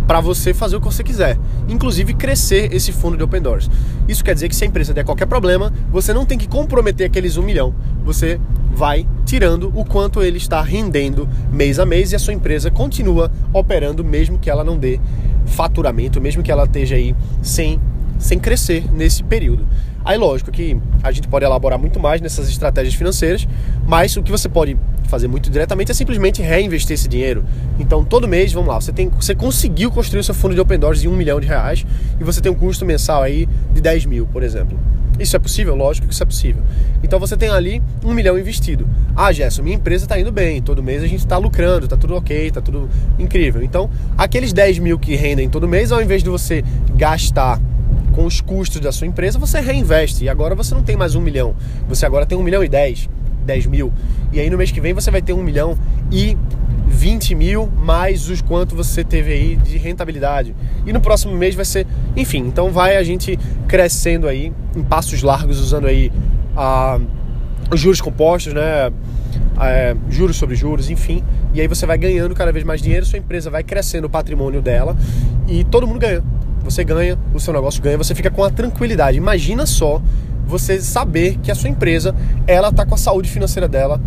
para 0.07 0.21
você 0.21 0.53
fazer 0.53 0.75
o 0.75 0.79
que 0.79 0.85
você 0.85 1.03
quiser, 1.03 1.37
inclusive 1.67 2.13
crescer 2.13 2.73
esse 2.73 2.91
fundo 2.91 3.17
de 3.17 3.23
Open 3.23 3.41
Doors. 3.41 3.69
Isso 4.07 4.23
quer 4.23 4.35
dizer 4.35 4.49
que 4.49 4.55
se 4.55 4.63
a 4.63 4.67
empresa 4.67 4.93
der 4.93 5.03
qualquer 5.03 5.25
problema, 5.25 5.73
você 5.91 6.13
não 6.13 6.25
tem 6.25 6.37
que 6.37 6.47
comprometer 6.47 7.07
aqueles 7.07 7.37
um 7.37 7.41
milhão. 7.41 7.73
Você 8.03 8.39
vai 8.73 9.07
tirando 9.25 9.71
o 9.73 9.83
quanto 9.83 10.21
ele 10.21 10.37
está 10.37 10.61
rendendo 10.61 11.27
mês 11.51 11.79
a 11.79 11.85
mês 11.85 12.11
e 12.11 12.15
a 12.15 12.19
sua 12.19 12.33
empresa 12.33 12.69
continua 12.69 13.31
operando 13.53 14.03
mesmo 14.03 14.37
que 14.37 14.49
ela 14.49 14.63
não 14.63 14.77
dê 14.77 14.99
faturamento, 15.45 16.21
mesmo 16.21 16.43
que 16.43 16.51
ela 16.51 16.65
esteja 16.65 16.95
aí 16.95 17.15
sem, 17.41 17.79
sem 18.19 18.37
crescer 18.37 18.83
nesse 18.91 19.23
período. 19.23 19.65
Aí, 20.05 20.19
lógico 20.19 20.51
que 20.51 20.77
a 21.01 21.11
gente 21.11 21.27
pode 21.27 21.43
elaborar 21.43 21.79
muito 21.79 21.99
mais 21.99 22.21
nessas 22.21 22.47
estratégias 22.47 22.93
financeiras, 22.93 23.47
mas 23.87 24.15
o 24.15 24.21
que 24.21 24.31
você 24.31 24.47
pode 24.47 24.77
fazer 25.07 25.27
muito 25.27 25.49
diretamente 25.49 25.91
é 25.91 25.95
simplesmente 25.95 26.43
reinvestir 26.43 26.93
esse 26.93 27.07
dinheiro. 27.07 27.43
Então, 27.79 28.05
todo 28.05 28.27
mês, 28.27 28.53
vamos 28.53 28.69
lá, 28.69 28.79
você, 28.79 28.93
tem, 28.93 29.09
você 29.09 29.33
conseguiu 29.33 29.89
construir 29.89 30.19
o 30.19 30.23
seu 30.23 30.35
fundo 30.35 30.53
de 30.53 30.61
Open 30.61 30.77
Doors 30.77 31.01
de 31.01 31.07
um 31.07 31.15
milhão 31.15 31.39
de 31.39 31.47
reais 31.47 31.83
e 32.19 32.23
você 32.23 32.39
tem 32.39 32.51
um 32.51 32.55
custo 32.55 32.85
mensal 32.85 33.23
aí 33.23 33.49
de 33.73 33.81
10 33.81 34.05
mil, 34.05 34.27
por 34.27 34.43
exemplo. 34.43 34.77
Isso 35.19 35.35
é 35.35 35.39
possível? 35.39 35.75
Lógico 35.75 36.07
que 36.07 36.13
isso 36.13 36.21
é 36.21 36.25
possível. 36.25 36.61
Então 37.01 37.19
você 37.19 37.37
tem 37.37 37.49
ali 37.49 37.81
um 38.03 38.13
milhão 38.13 38.37
investido. 38.37 38.87
Ah, 39.15 39.31
Gerson, 39.31 39.63
minha 39.63 39.75
empresa 39.75 40.05
está 40.05 40.19
indo 40.19 40.31
bem, 40.31 40.61
todo 40.61 40.83
mês 40.83 41.01
a 41.01 41.07
gente 41.07 41.21
está 41.21 41.37
lucrando, 41.37 41.85
está 41.85 41.95
tudo 41.95 42.15
ok, 42.15 42.47
está 42.47 42.61
tudo 42.61 42.89
incrível. 43.17 43.63
Então, 43.63 43.89
aqueles 44.17 44.51
10 44.51 44.79
mil 44.79 44.99
que 44.99 45.15
rendem 45.15 45.49
todo 45.49 45.67
mês, 45.67 45.91
ao 45.91 46.01
invés 46.01 46.21
de 46.21 46.29
você 46.29 46.63
gastar 46.95 47.61
com 48.15 48.25
os 48.25 48.39
custos 48.39 48.79
da 48.79 48.93
sua 48.93 49.05
empresa, 49.05 49.37
você 49.37 49.59
reinveste. 49.59 50.23
E 50.23 50.29
agora 50.29 50.55
você 50.55 50.73
não 50.73 50.81
tem 50.81 50.95
mais 50.95 51.15
um 51.15 51.21
milhão. 51.21 51.53
Você 51.89 52.05
agora 52.05 52.25
tem 52.25 52.37
um 52.37 52.43
milhão 52.43 52.63
e 52.63 52.69
dez, 52.69 53.09
dez 53.45 53.65
mil. 53.65 53.91
E 54.31 54.39
aí 54.39 54.49
no 54.49 54.57
mês 54.57 54.71
que 54.71 54.79
vem 54.79 54.93
você 54.93 55.11
vai 55.11 55.21
ter 55.21 55.33
um 55.33 55.43
milhão 55.43 55.77
e 56.09 56.37
20 56.87 57.35
mil 57.35 57.67
mais 57.67 58.29
os 58.29 58.41
quanto 58.41 58.73
você 58.73 59.03
teve 59.03 59.33
aí 59.33 59.55
de 59.57 59.77
rentabilidade. 59.77 60.55
E 60.85 60.93
no 60.93 61.01
próximo 61.01 61.35
mês 61.35 61.55
vai 61.55 61.65
ser, 61.65 61.85
enfim, 62.15 62.39
então 62.39 62.71
vai 62.71 62.95
a 62.95 63.03
gente 63.03 63.37
crescendo 63.67 64.29
aí 64.29 64.53
em 64.73 64.83
passos 64.83 65.21
largos, 65.21 65.59
usando 65.59 65.85
aí 65.85 66.09
os 67.69 67.79
juros 67.79 67.99
compostos, 67.99 68.53
né? 68.53 68.91
É, 69.59 69.95
juros 70.09 70.37
sobre 70.37 70.55
juros, 70.55 70.89
enfim. 70.89 71.21
E 71.53 71.59
aí 71.59 71.67
você 71.67 71.85
vai 71.85 71.97
ganhando 71.97 72.33
cada 72.33 72.51
vez 72.51 72.63
mais 72.63 72.81
dinheiro, 72.81 73.05
sua 73.05 73.19
empresa 73.19 73.49
vai 73.49 73.63
crescendo 73.63 74.07
o 74.07 74.09
patrimônio 74.09 74.61
dela 74.61 74.95
e 75.47 75.63
todo 75.65 75.85
mundo 75.85 75.99
ganha 75.99 76.23
você 76.65 76.83
ganha, 76.83 77.17
o 77.33 77.39
seu 77.39 77.53
negócio 77.53 77.81
ganha, 77.81 77.97
você 77.97 78.15
fica 78.15 78.31
com 78.31 78.43
a 78.43 78.49
tranquilidade. 78.49 79.17
Imagina 79.17 79.67
só 79.67 80.01
você 80.45 80.81
saber 80.81 81.37
que 81.37 81.51
a 81.51 81.55
sua 81.55 81.69
empresa, 81.69 82.13
ela 82.47 82.71
tá 82.71 82.85
com 82.85 82.95
a 82.95 82.97
saúde 82.97 83.29
financeira 83.29 83.67
dela, 83.67 84.01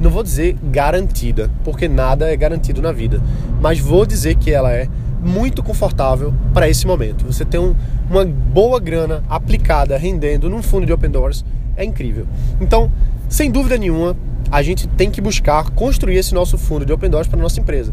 não 0.00 0.10
vou 0.10 0.22
dizer 0.22 0.56
garantida, 0.64 1.50
porque 1.62 1.88
nada 1.88 2.30
é 2.30 2.36
garantido 2.36 2.82
na 2.82 2.90
vida, 2.90 3.22
mas 3.60 3.78
vou 3.78 4.04
dizer 4.04 4.34
que 4.34 4.50
ela 4.50 4.72
é 4.72 4.88
muito 5.22 5.62
confortável 5.62 6.34
para 6.52 6.68
esse 6.68 6.86
momento. 6.86 7.24
Você 7.26 7.44
tem 7.44 7.60
um, 7.60 7.74
uma 8.10 8.24
boa 8.24 8.78
grana 8.80 9.22
aplicada, 9.28 9.96
rendendo 9.96 10.50
num 10.50 10.62
fundo 10.62 10.84
de 10.84 10.92
open 10.92 11.10
doors, 11.10 11.44
é 11.76 11.84
incrível. 11.84 12.26
Então, 12.60 12.90
sem 13.28 13.50
dúvida 13.50 13.78
nenhuma, 13.78 14.16
a 14.50 14.62
gente 14.62 14.86
tem 14.88 15.10
que 15.10 15.20
buscar 15.20 15.70
construir 15.70 16.16
esse 16.16 16.34
nosso 16.34 16.58
fundo 16.58 16.84
de 16.84 16.92
open 16.92 17.08
doors 17.08 17.28
para 17.28 17.40
nossa 17.40 17.60
empresa. 17.60 17.92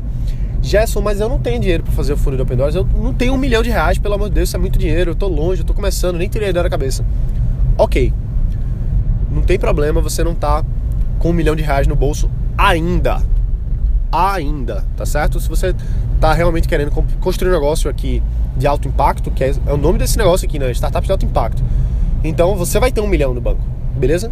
Gerson, 0.62 1.02
mas 1.02 1.20
eu 1.20 1.28
não 1.28 1.40
tenho 1.40 1.60
dinheiro 1.60 1.84
para 1.84 1.92
fazer 1.92 2.14
o 2.14 2.18
fundo 2.18 2.36
de 2.36 2.44
Open 2.44 2.56
Doors. 2.56 2.76
Eu 2.76 2.88
não 2.96 3.14
tenho 3.14 3.34
um 3.34 3.38
milhão 3.38 3.64
de 3.64 3.70
reais, 3.70 3.98
pelo 3.98 4.14
amor 4.14 4.30
de 4.30 4.36
Deus, 4.36 4.50
isso 4.50 4.56
é 4.56 4.60
muito 4.60 4.78
dinheiro. 4.78 5.12
Eu 5.12 5.16
tô 5.16 5.28
longe, 5.28 5.62
eu 5.62 5.66
tô 5.66 5.74
começando, 5.74 6.18
nem 6.18 6.30
tirei 6.30 6.50
ideia 6.50 6.64
da 6.64 6.70
cabeça. 6.70 7.04
Ok. 7.78 8.14
Não 9.32 9.42
tem 9.42 9.58
problema 9.58 10.02
você 10.02 10.24
não 10.24 10.36
tá 10.36 10.64
com 11.18 11.30
um 11.30 11.34
milhão 11.34 11.56
de 11.56 11.64
reais 11.64 11.88
no 11.88 11.96
bolso 11.96 12.30
ainda. 12.58 13.22
Ainda, 14.12 14.86
tá 14.96 15.06
certo? 15.06 15.40
Se 15.40 15.48
você 15.48 15.74
tá 16.20 16.34
realmente 16.34 16.68
querendo 16.68 16.92
construir 17.20 17.50
um 17.50 17.54
negócio 17.54 17.90
aqui 17.90 18.22
de 18.56 18.68
alto 18.68 18.88
impacto, 18.88 19.32
que 19.32 19.44
é, 19.44 19.54
é 19.66 19.74
o 19.74 19.78
nome 19.78 19.98
desse 19.98 20.18
negócio 20.18 20.48
aqui, 20.48 20.60
né? 20.60 20.70
Startup 20.72 21.06
de 21.06 21.12
alto 21.12 21.26
impacto. 21.26 21.64
Então 22.24 22.56
você 22.56 22.80
vai 22.80 22.92
ter 22.92 23.02
um 23.02 23.08
milhão 23.08 23.34
no 23.34 23.42
banco, 23.42 23.62
beleza? 23.98 24.32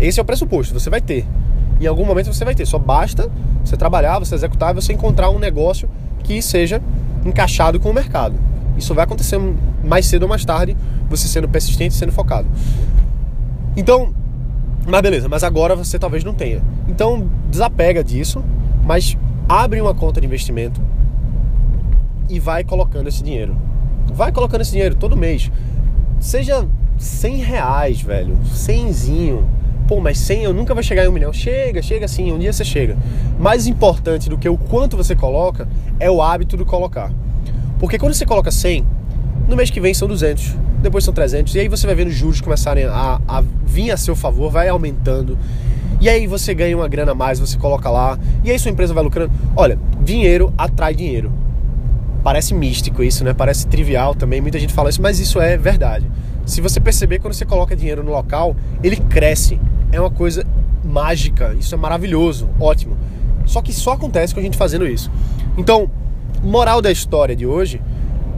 Esse 0.00 0.20
é 0.20 0.22
o 0.22 0.24
pressuposto, 0.24 0.72
você 0.72 0.88
vai 0.88 1.00
ter. 1.00 1.26
Em 1.80 1.86
algum 1.86 2.04
momento 2.04 2.32
você 2.32 2.44
vai 2.44 2.54
ter, 2.54 2.66
só 2.66 2.78
basta 2.78 3.30
você 3.64 3.76
trabalhar, 3.76 4.18
você 4.18 4.34
executar 4.34 4.70
e 4.70 4.74
você 4.74 4.92
encontrar 4.92 5.30
um 5.30 5.38
negócio 5.38 5.88
que 6.22 6.40
seja 6.40 6.80
encaixado 7.24 7.80
com 7.80 7.90
o 7.90 7.94
mercado. 7.94 8.36
Isso 8.76 8.94
vai 8.94 9.04
acontecer 9.04 9.38
mais 9.82 10.06
cedo 10.06 10.24
ou 10.24 10.28
mais 10.28 10.44
tarde, 10.44 10.76
você 11.08 11.28
sendo 11.28 11.48
persistente, 11.48 11.94
sendo 11.94 12.12
focado. 12.12 12.48
Então, 13.76 14.14
mas 14.86 15.00
beleza, 15.00 15.28
mas 15.28 15.42
agora 15.42 15.74
você 15.74 15.98
talvez 15.98 16.24
não 16.24 16.34
tenha. 16.34 16.62
Então, 16.88 17.28
desapega 17.50 18.02
disso, 18.04 18.42
mas 18.84 19.16
abre 19.48 19.80
uma 19.80 19.94
conta 19.94 20.20
de 20.20 20.26
investimento 20.26 20.80
e 22.28 22.38
vai 22.38 22.64
colocando 22.64 23.08
esse 23.08 23.22
dinheiro. 23.22 23.56
Vai 24.12 24.32
colocando 24.32 24.60
esse 24.60 24.72
dinheiro 24.72 24.94
todo 24.94 25.16
mês. 25.16 25.50
Seja 26.20 26.66
100 26.98 27.36
reais, 27.38 28.00
velho. 28.00 28.36
100zinho 28.52 29.44
Pô, 29.86 30.00
mas 30.00 30.18
100 30.18 30.44
eu 30.44 30.54
nunca 30.54 30.74
vai 30.74 30.82
chegar 30.82 31.04
em 31.04 31.08
um 31.08 31.12
milhão. 31.12 31.32
Chega, 31.32 31.82
chega 31.82 32.08
sim, 32.08 32.32
um 32.32 32.38
dia 32.38 32.52
você 32.52 32.64
chega. 32.64 32.96
Mais 33.38 33.66
importante 33.66 34.30
do 34.30 34.38
que 34.38 34.48
o 34.48 34.56
quanto 34.56 34.96
você 34.96 35.14
coloca 35.14 35.68
é 36.00 36.10
o 36.10 36.22
hábito 36.22 36.56
de 36.56 36.64
colocar. 36.64 37.12
Porque 37.78 37.98
quando 37.98 38.14
você 38.14 38.24
coloca 38.24 38.50
100, 38.50 38.84
no 39.46 39.56
mês 39.56 39.70
que 39.70 39.80
vem 39.80 39.92
são 39.92 40.08
200, 40.08 40.56
depois 40.80 41.04
são 41.04 41.12
300, 41.12 41.54
e 41.54 41.60
aí 41.60 41.68
você 41.68 41.86
vai 41.86 41.94
vendo 41.94 42.08
os 42.08 42.14
juros 42.14 42.40
começarem 42.40 42.84
a, 42.84 43.20
a 43.28 43.42
vir 43.66 43.90
a 43.90 43.96
seu 43.96 44.16
favor, 44.16 44.50
vai 44.50 44.68
aumentando. 44.68 45.38
E 46.00 46.08
aí 46.08 46.26
você 46.26 46.54
ganha 46.54 46.76
uma 46.76 46.88
grana 46.88 47.12
a 47.12 47.14
mais, 47.14 47.38
você 47.38 47.58
coloca 47.58 47.90
lá, 47.90 48.18
e 48.42 48.50
aí 48.50 48.58
sua 48.58 48.70
empresa 48.70 48.94
vai 48.94 49.04
lucrando. 49.04 49.32
Olha, 49.54 49.78
dinheiro 50.02 50.52
atrai 50.56 50.94
dinheiro. 50.94 51.30
Parece 52.22 52.54
místico 52.54 53.02
isso, 53.02 53.22
né? 53.22 53.34
Parece 53.34 53.66
trivial 53.66 54.14
também, 54.14 54.40
muita 54.40 54.58
gente 54.58 54.72
fala 54.72 54.88
isso, 54.88 55.02
mas 55.02 55.18
isso 55.18 55.40
é 55.40 55.58
verdade. 55.58 56.06
Se 56.44 56.60
você 56.60 56.80
perceber, 56.80 57.18
quando 57.18 57.34
você 57.34 57.44
coloca 57.44 57.74
dinheiro 57.74 58.02
no 58.02 58.10
local, 58.10 58.54
ele 58.82 58.96
cresce. 58.96 59.58
É 59.90 60.00
uma 60.00 60.10
coisa 60.10 60.44
mágica, 60.84 61.54
isso 61.58 61.74
é 61.74 61.78
maravilhoso, 61.78 62.48
ótimo. 62.60 62.96
Só 63.46 63.62
que 63.62 63.72
só 63.72 63.92
acontece 63.92 64.34
com 64.34 64.40
a 64.40 64.42
gente 64.42 64.56
fazendo 64.56 64.86
isso. 64.86 65.10
Então, 65.56 65.90
moral 66.42 66.82
da 66.82 66.90
história 66.90 67.34
de 67.34 67.46
hoje, 67.46 67.80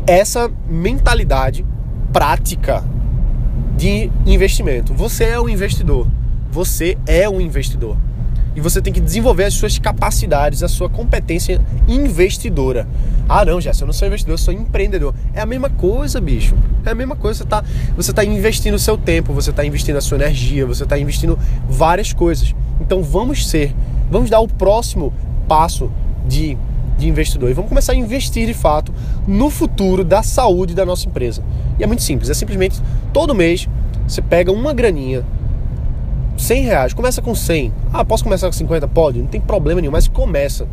essa 0.07 0.51
mentalidade 0.69 1.65
prática 2.13 2.85
de 3.77 4.11
investimento. 4.25 4.95
Você 4.95 5.25
é 5.25 5.41
o 5.41 5.49
investidor. 5.49 6.07
Você 6.51 6.97
é 7.07 7.29
um 7.29 7.41
investidor. 7.41 7.97
E 8.57 8.61
você 8.61 8.81
tem 8.81 8.91
que 8.91 9.01
desenvolver 9.01 9.45
as 9.45 9.53
suas 9.53 9.79
capacidades, 9.79 10.63
a 10.63 10.69
sua 10.69 10.89
competência 10.89 11.61
investidora. 11.87 12.89
Ah, 13.29 13.45
não, 13.45 13.61
Jéssica, 13.61 13.85
eu 13.85 13.87
não 13.87 13.93
sou 13.93 14.09
investidor, 14.09 14.33
eu 14.33 14.39
sou 14.39 14.55
empreendedor. 14.55 15.15
É 15.35 15.43
a 15.43 15.47
mesma 15.47 15.69
coisa, 15.69 16.19
bicho. 16.23 16.57
É 16.85 16.91
a 16.91 16.95
mesma 16.95 17.15
coisa. 17.15 17.39
Você 17.39 17.45
está 17.45 17.65
você 17.95 18.13
tá 18.15 18.25
investindo 18.25 18.75
o 18.75 18.79
seu 18.79 18.97
tempo, 18.97 19.35
você 19.35 19.51
está 19.51 19.63
investindo 19.63 19.97
a 19.97 20.01
sua 20.01 20.17
energia, 20.17 20.65
você 20.65 20.85
está 20.85 20.99
investindo 20.99 21.39
várias 21.69 22.15
coisas. 22.15 22.55
Então 22.81 23.03
vamos 23.03 23.47
ser, 23.47 23.75
vamos 24.11 24.31
dar 24.31 24.41
o 24.41 24.49
próximo 24.49 25.13
passo 25.47 25.91
de, 26.27 26.57
de 26.97 27.09
investidor 27.09 27.51
e 27.51 27.53
vamos 27.53 27.69
começar 27.69 27.93
a 27.93 27.97
investir 27.97 28.47
de 28.47 28.55
fato 28.55 28.93
no 29.27 29.51
futuro 29.51 30.03
da 30.03 30.23
saúde 30.23 30.75
da 30.75 30.87
nossa 30.87 31.07
empresa. 31.07 31.43
E 31.79 31.85
é 31.85 31.87
muito 31.87 32.03
simples, 32.03 32.31
é 32.31 32.35
simplesmente 32.35 32.81
todo 33.13 33.35
mês 33.35 33.69
você 34.09 34.23
pega 34.23 34.53
uma 34.53 34.73
graninha 34.73 35.25
100 36.37 36.63
reais, 36.63 36.95
começa 36.95 37.23
com 37.23 37.35
100. 37.35 37.73
Ah, 37.93 38.05
posso 38.05 38.23
começar 38.23 38.47
com 38.47 38.53
50? 38.53 38.87
Pode, 38.89 39.19
não 39.21 39.27
tem 39.27 39.41
problema 39.41 39.81
nenhum, 39.81 39.93
mas 39.93 40.07
começa. 40.07 40.69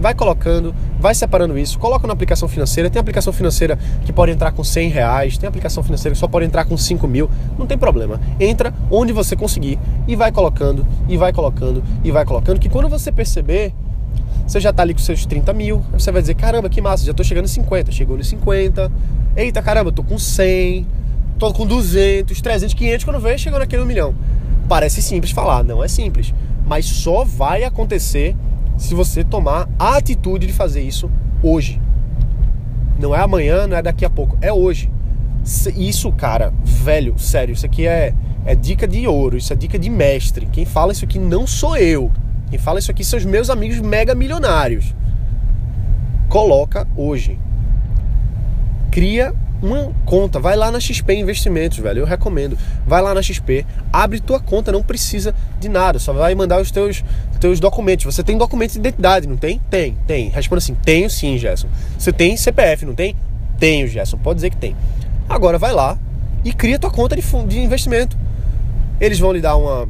Vai 0.00 0.14
colocando, 0.14 0.72
vai 1.00 1.12
separando 1.12 1.58
isso, 1.58 1.76
coloca 1.76 2.06
na 2.06 2.12
aplicação 2.12 2.48
financeira. 2.48 2.88
Tem 2.88 3.00
aplicação 3.00 3.32
financeira 3.32 3.76
que 4.04 4.12
pode 4.12 4.30
entrar 4.30 4.52
com 4.52 4.62
100 4.62 4.90
reais, 4.90 5.36
tem 5.36 5.48
aplicação 5.48 5.82
financeira 5.82 6.14
que 6.14 6.20
só 6.20 6.28
pode 6.28 6.46
entrar 6.46 6.64
com 6.64 6.76
5 6.76 7.08
mil, 7.08 7.28
não 7.58 7.66
tem 7.66 7.76
problema. 7.76 8.20
Entra 8.38 8.72
onde 8.90 9.12
você 9.12 9.34
conseguir 9.34 9.78
e 10.06 10.14
vai 10.14 10.30
colocando, 10.30 10.86
e 11.08 11.16
vai 11.16 11.32
colocando, 11.32 11.82
e 12.04 12.12
vai 12.12 12.24
colocando, 12.24 12.60
que 12.60 12.68
quando 12.68 12.88
você 12.88 13.10
perceber, 13.10 13.74
você 14.46 14.60
já 14.60 14.72
tá 14.72 14.82
ali 14.82 14.94
com 14.94 15.00
seus 15.00 15.26
30 15.26 15.52
mil, 15.52 15.84
você 15.92 16.12
vai 16.12 16.22
dizer, 16.22 16.34
caramba, 16.34 16.68
que 16.68 16.80
massa, 16.80 17.04
já 17.04 17.12
tô 17.12 17.24
chegando 17.24 17.46
em 17.46 17.48
50, 17.48 17.90
chegou 17.90 18.16
nos 18.16 18.28
50, 18.28 18.90
eita 19.36 19.60
caramba, 19.60 19.90
tô 19.90 20.04
com 20.04 20.16
100, 20.16 20.86
tô 21.40 21.52
com 21.52 21.66
200, 21.66 22.40
300, 22.40 22.72
500, 22.72 23.04
quando 23.04 23.20
vem, 23.20 23.36
chegou 23.36 23.58
naquele 23.58 23.82
1 23.82 23.84
milhão. 23.84 24.14
Parece 24.68 25.00
simples 25.00 25.32
falar, 25.32 25.64
não 25.64 25.82
é 25.82 25.88
simples, 25.88 26.34
mas 26.66 26.84
só 26.84 27.24
vai 27.24 27.64
acontecer 27.64 28.36
se 28.76 28.94
você 28.94 29.24
tomar 29.24 29.68
a 29.78 29.96
atitude 29.96 30.46
de 30.46 30.52
fazer 30.52 30.82
isso 30.82 31.10
hoje. 31.42 31.80
Não 32.98 33.14
é 33.14 33.20
amanhã, 33.20 33.66
não 33.66 33.76
é 33.76 33.82
daqui 33.82 34.04
a 34.04 34.10
pouco, 34.10 34.36
é 34.40 34.52
hoje. 34.52 34.90
Isso, 35.76 36.12
cara, 36.12 36.52
velho, 36.62 37.18
sério, 37.18 37.52
isso 37.52 37.64
aqui 37.64 37.86
é, 37.86 38.12
é 38.44 38.54
dica 38.54 38.86
de 38.86 39.06
ouro, 39.06 39.38
isso 39.38 39.52
é 39.52 39.56
dica 39.56 39.78
de 39.78 39.88
mestre. 39.88 40.46
Quem 40.52 40.66
fala 40.66 40.92
isso 40.92 41.04
aqui 41.04 41.18
não 41.18 41.46
sou 41.46 41.76
eu. 41.76 42.12
Quem 42.50 42.58
fala 42.58 42.78
isso 42.78 42.90
aqui 42.90 43.04
são 43.04 43.18
os 43.18 43.24
meus 43.24 43.48
amigos 43.48 43.80
mega 43.80 44.14
milionários. 44.14 44.94
Coloca 46.28 46.86
hoje. 46.94 47.38
Cria 48.90 49.34
uma 49.62 49.92
conta, 50.04 50.38
vai 50.38 50.56
lá 50.56 50.70
na 50.70 50.78
XP 50.78 51.14
Investimentos, 51.14 51.78
velho, 51.78 52.00
eu 52.00 52.06
recomendo. 52.06 52.56
Vai 52.86 53.02
lá 53.02 53.14
na 53.14 53.22
XP, 53.22 53.66
abre 53.92 54.20
tua 54.20 54.40
conta, 54.40 54.70
não 54.70 54.82
precisa 54.82 55.34
de 55.58 55.68
nada, 55.68 55.98
só 55.98 56.12
vai 56.12 56.34
mandar 56.34 56.60
os 56.60 56.70
teus, 56.70 57.04
teus 57.40 57.58
documentos. 57.60 58.04
Você 58.04 58.22
tem 58.22 58.38
documentos 58.38 58.74
de 58.74 58.80
identidade, 58.80 59.26
não 59.26 59.36
tem? 59.36 59.60
Tem, 59.70 59.96
tem. 60.06 60.28
Responda 60.28 60.58
assim, 60.58 60.74
tenho 60.74 61.10
sim, 61.10 61.38
Gerson. 61.38 61.68
Você 61.98 62.12
tem 62.12 62.36
CPF, 62.36 62.84
não 62.86 62.94
tem? 62.94 63.16
Tenho, 63.58 63.88
Gerson, 63.88 64.16
pode 64.18 64.36
dizer 64.36 64.50
que 64.50 64.56
tem. 64.56 64.76
Agora 65.28 65.58
vai 65.58 65.72
lá 65.72 65.98
e 66.44 66.52
cria 66.52 66.78
tua 66.78 66.90
conta 66.90 67.16
de, 67.16 67.22
de 67.22 67.58
investimento. 67.58 68.16
Eles 69.00 69.18
vão 69.18 69.32
lhe 69.32 69.40
dar 69.40 69.56
uma, 69.56 69.88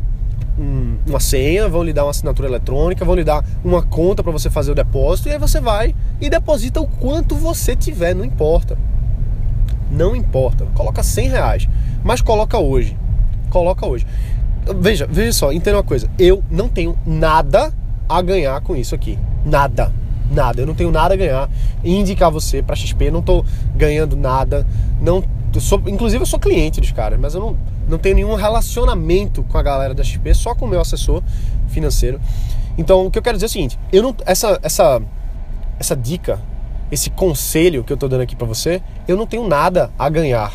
um, 0.58 0.96
uma 1.06 1.20
senha, 1.20 1.68
vão 1.68 1.82
lhe 1.82 1.92
dar 1.92 2.04
uma 2.04 2.10
assinatura 2.10 2.48
eletrônica, 2.48 3.04
vão 3.04 3.14
lhe 3.14 3.24
dar 3.24 3.44
uma 3.64 3.82
conta 3.82 4.22
para 4.22 4.32
você 4.32 4.50
fazer 4.50 4.72
o 4.72 4.74
depósito 4.74 5.28
e 5.28 5.32
aí 5.32 5.38
você 5.38 5.60
vai 5.60 5.94
e 6.20 6.28
deposita 6.28 6.80
o 6.80 6.86
quanto 6.86 7.34
você 7.34 7.76
tiver, 7.76 8.14
não 8.14 8.24
importa. 8.24 8.76
Não 9.90 10.14
importa. 10.14 10.66
Coloca 10.74 11.02
100 11.02 11.28
reais. 11.28 11.68
Mas 12.02 12.20
coloca 12.20 12.58
hoje. 12.58 12.96
Coloca 13.50 13.86
hoje. 13.86 14.06
Veja, 14.80 15.06
veja 15.10 15.32
só, 15.32 15.52
entenda 15.52 15.78
uma 15.78 15.82
coisa. 15.82 16.10
Eu 16.18 16.42
não 16.50 16.68
tenho 16.68 16.96
nada 17.06 17.72
a 18.08 18.20
ganhar 18.20 18.60
com 18.60 18.76
isso 18.76 18.94
aqui. 18.94 19.18
Nada. 19.44 19.92
Nada. 20.30 20.60
Eu 20.60 20.66
não 20.66 20.74
tenho 20.74 20.90
nada 20.90 21.14
a 21.14 21.16
ganhar 21.16 21.48
em 21.82 22.00
indicar 22.00 22.30
você 22.30 22.62
para 22.62 22.76
XP. 22.76 23.10
Não 23.10 23.22
tô 23.22 23.44
ganhando 23.74 24.16
nada. 24.16 24.66
Não 25.00 25.24
sou, 25.60 25.82
inclusive 25.86 26.22
eu 26.22 26.26
sou 26.26 26.38
cliente 26.38 26.80
dos 26.80 26.92
caras, 26.92 27.18
mas 27.18 27.34
eu 27.34 27.40
não, 27.40 27.56
não 27.88 27.98
tenho 27.98 28.16
nenhum 28.16 28.34
relacionamento 28.34 29.42
com 29.44 29.58
a 29.58 29.62
galera 29.62 29.94
da 29.94 30.04
XP, 30.04 30.34
só 30.34 30.54
com 30.54 30.66
o 30.66 30.68
meu 30.68 30.80
assessor 30.80 31.22
financeiro. 31.68 32.20
Então, 32.76 33.06
o 33.06 33.10
que 33.10 33.18
eu 33.18 33.22
quero 33.22 33.36
dizer 33.36 33.46
é 33.46 33.48
o 33.48 33.50
seguinte, 33.50 33.78
eu 33.92 34.02
não 34.02 34.14
essa 34.24 34.58
essa 34.62 35.00
essa 35.78 35.96
dica 35.96 36.40
esse 36.90 37.10
conselho 37.10 37.84
que 37.84 37.92
eu 37.92 37.94
estou 37.94 38.08
dando 38.08 38.22
aqui 38.22 38.34
para 38.34 38.46
você, 38.46 38.82
eu 39.06 39.16
não 39.16 39.26
tenho 39.26 39.46
nada 39.46 39.90
a 39.98 40.08
ganhar 40.08 40.52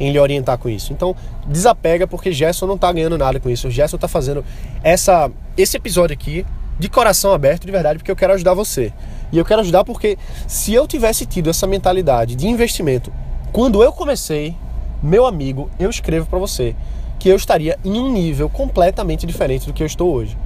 em 0.00 0.10
lhe 0.10 0.18
orientar 0.18 0.58
com 0.58 0.68
isso. 0.68 0.92
Então, 0.92 1.14
desapega 1.46 2.06
porque 2.06 2.32
Gerson 2.32 2.66
não 2.66 2.74
está 2.74 2.92
ganhando 2.92 3.18
nada 3.18 3.38
com 3.38 3.48
isso. 3.48 3.68
O 3.68 3.70
Gerson 3.70 3.96
está 3.96 4.08
fazendo 4.08 4.44
essa, 4.82 5.30
esse 5.56 5.76
episódio 5.76 6.14
aqui 6.14 6.44
de 6.78 6.88
coração 6.88 7.32
aberto, 7.32 7.64
de 7.64 7.70
verdade, 7.70 7.98
porque 7.98 8.10
eu 8.10 8.16
quero 8.16 8.32
ajudar 8.32 8.54
você. 8.54 8.92
E 9.30 9.38
eu 9.38 9.44
quero 9.44 9.60
ajudar 9.60 9.84
porque 9.84 10.18
se 10.48 10.74
eu 10.74 10.86
tivesse 10.86 11.26
tido 11.26 11.50
essa 11.50 11.66
mentalidade 11.66 12.34
de 12.34 12.48
investimento 12.48 13.12
quando 13.52 13.82
eu 13.82 13.92
comecei, 13.92 14.56
meu 15.02 15.26
amigo, 15.26 15.70
eu 15.78 15.90
escrevo 15.90 16.26
para 16.26 16.38
você 16.38 16.74
que 17.18 17.28
eu 17.28 17.36
estaria 17.36 17.78
em 17.84 18.00
um 18.00 18.10
nível 18.10 18.48
completamente 18.48 19.26
diferente 19.26 19.66
do 19.66 19.72
que 19.72 19.82
eu 19.82 19.86
estou 19.86 20.12
hoje. 20.12 20.36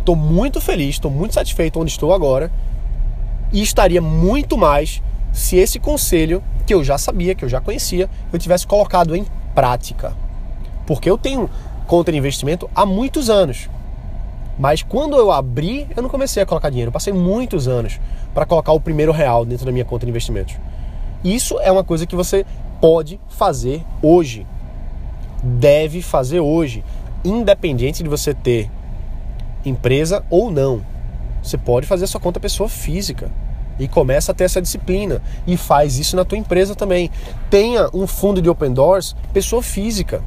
Estou 0.00 0.16
muito 0.16 0.60
feliz, 0.60 0.96
estou 0.96 1.10
muito 1.10 1.34
satisfeito 1.34 1.78
onde 1.78 1.90
estou 1.90 2.12
agora 2.12 2.50
e 3.54 3.62
estaria 3.62 4.02
muito 4.02 4.58
mais 4.58 5.00
se 5.32 5.56
esse 5.56 5.78
conselho, 5.78 6.42
que 6.66 6.74
eu 6.74 6.82
já 6.82 6.98
sabia, 6.98 7.36
que 7.36 7.44
eu 7.44 7.48
já 7.48 7.60
conhecia, 7.60 8.10
eu 8.32 8.38
tivesse 8.38 8.66
colocado 8.66 9.14
em 9.14 9.24
prática. 9.54 10.12
Porque 10.84 11.08
eu 11.08 11.16
tenho 11.16 11.48
conta 11.86 12.10
de 12.10 12.18
investimento 12.18 12.68
há 12.74 12.84
muitos 12.84 13.30
anos. 13.30 13.70
Mas 14.58 14.82
quando 14.82 15.16
eu 15.16 15.30
abri, 15.30 15.86
eu 15.96 16.02
não 16.02 16.10
comecei 16.10 16.42
a 16.42 16.46
colocar 16.46 16.68
dinheiro. 16.68 16.88
Eu 16.88 16.92
passei 16.92 17.12
muitos 17.12 17.68
anos 17.68 18.00
para 18.34 18.44
colocar 18.44 18.72
o 18.72 18.80
primeiro 18.80 19.12
real 19.12 19.44
dentro 19.44 19.64
da 19.64 19.70
minha 19.70 19.84
conta 19.84 20.04
de 20.04 20.10
investimentos. 20.10 20.56
Isso 21.22 21.56
é 21.60 21.70
uma 21.70 21.84
coisa 21.84 22.06
que 22.06 22.16
você 22.16 22.44
pode 22.80 23.20
fazer 23.28 23.84
hoje. 24.02 24.44
Deve 25.40 26.02
fazer 26.02 26.40
hoje. 26.40 26.84
Independente 27.24 28.02
de 28.02 28.08
você 28.08 28.34
ter 28.34 28.68
empresa 29.64 30.24
ou 30.28 30.50
não. 30.50 30.82
Você 31.40 31.56
pode 31.56 31.86
fazer 31.86 32.04
a 32.04 32.08
sua 32.08 32.20
conta 32.20 32.40
pessoa 32.40 32.68
física 32.68 33.30
e 33.78 33.88
começa 33.88 34.32
a 34.32 34.34
ter 34.34 34.44
essa 34.44 34.60
disciplina 34.60 35.20
e 35.46 35.56
faz 35.56 35.98
isso 35.98 36.16
na 36.16 36.24
tua 36.24 36.38
empresa 36.38 36.74
também. 36.74 37.10
Tenha 37.50 37.88
um 37.92 38.06
fundo 38.06 38.40
de 38.40 38.48
open 38.48 38.72
doors, 38.72 39.16
pessoa 39.32 39.62
física. 39.62 40.22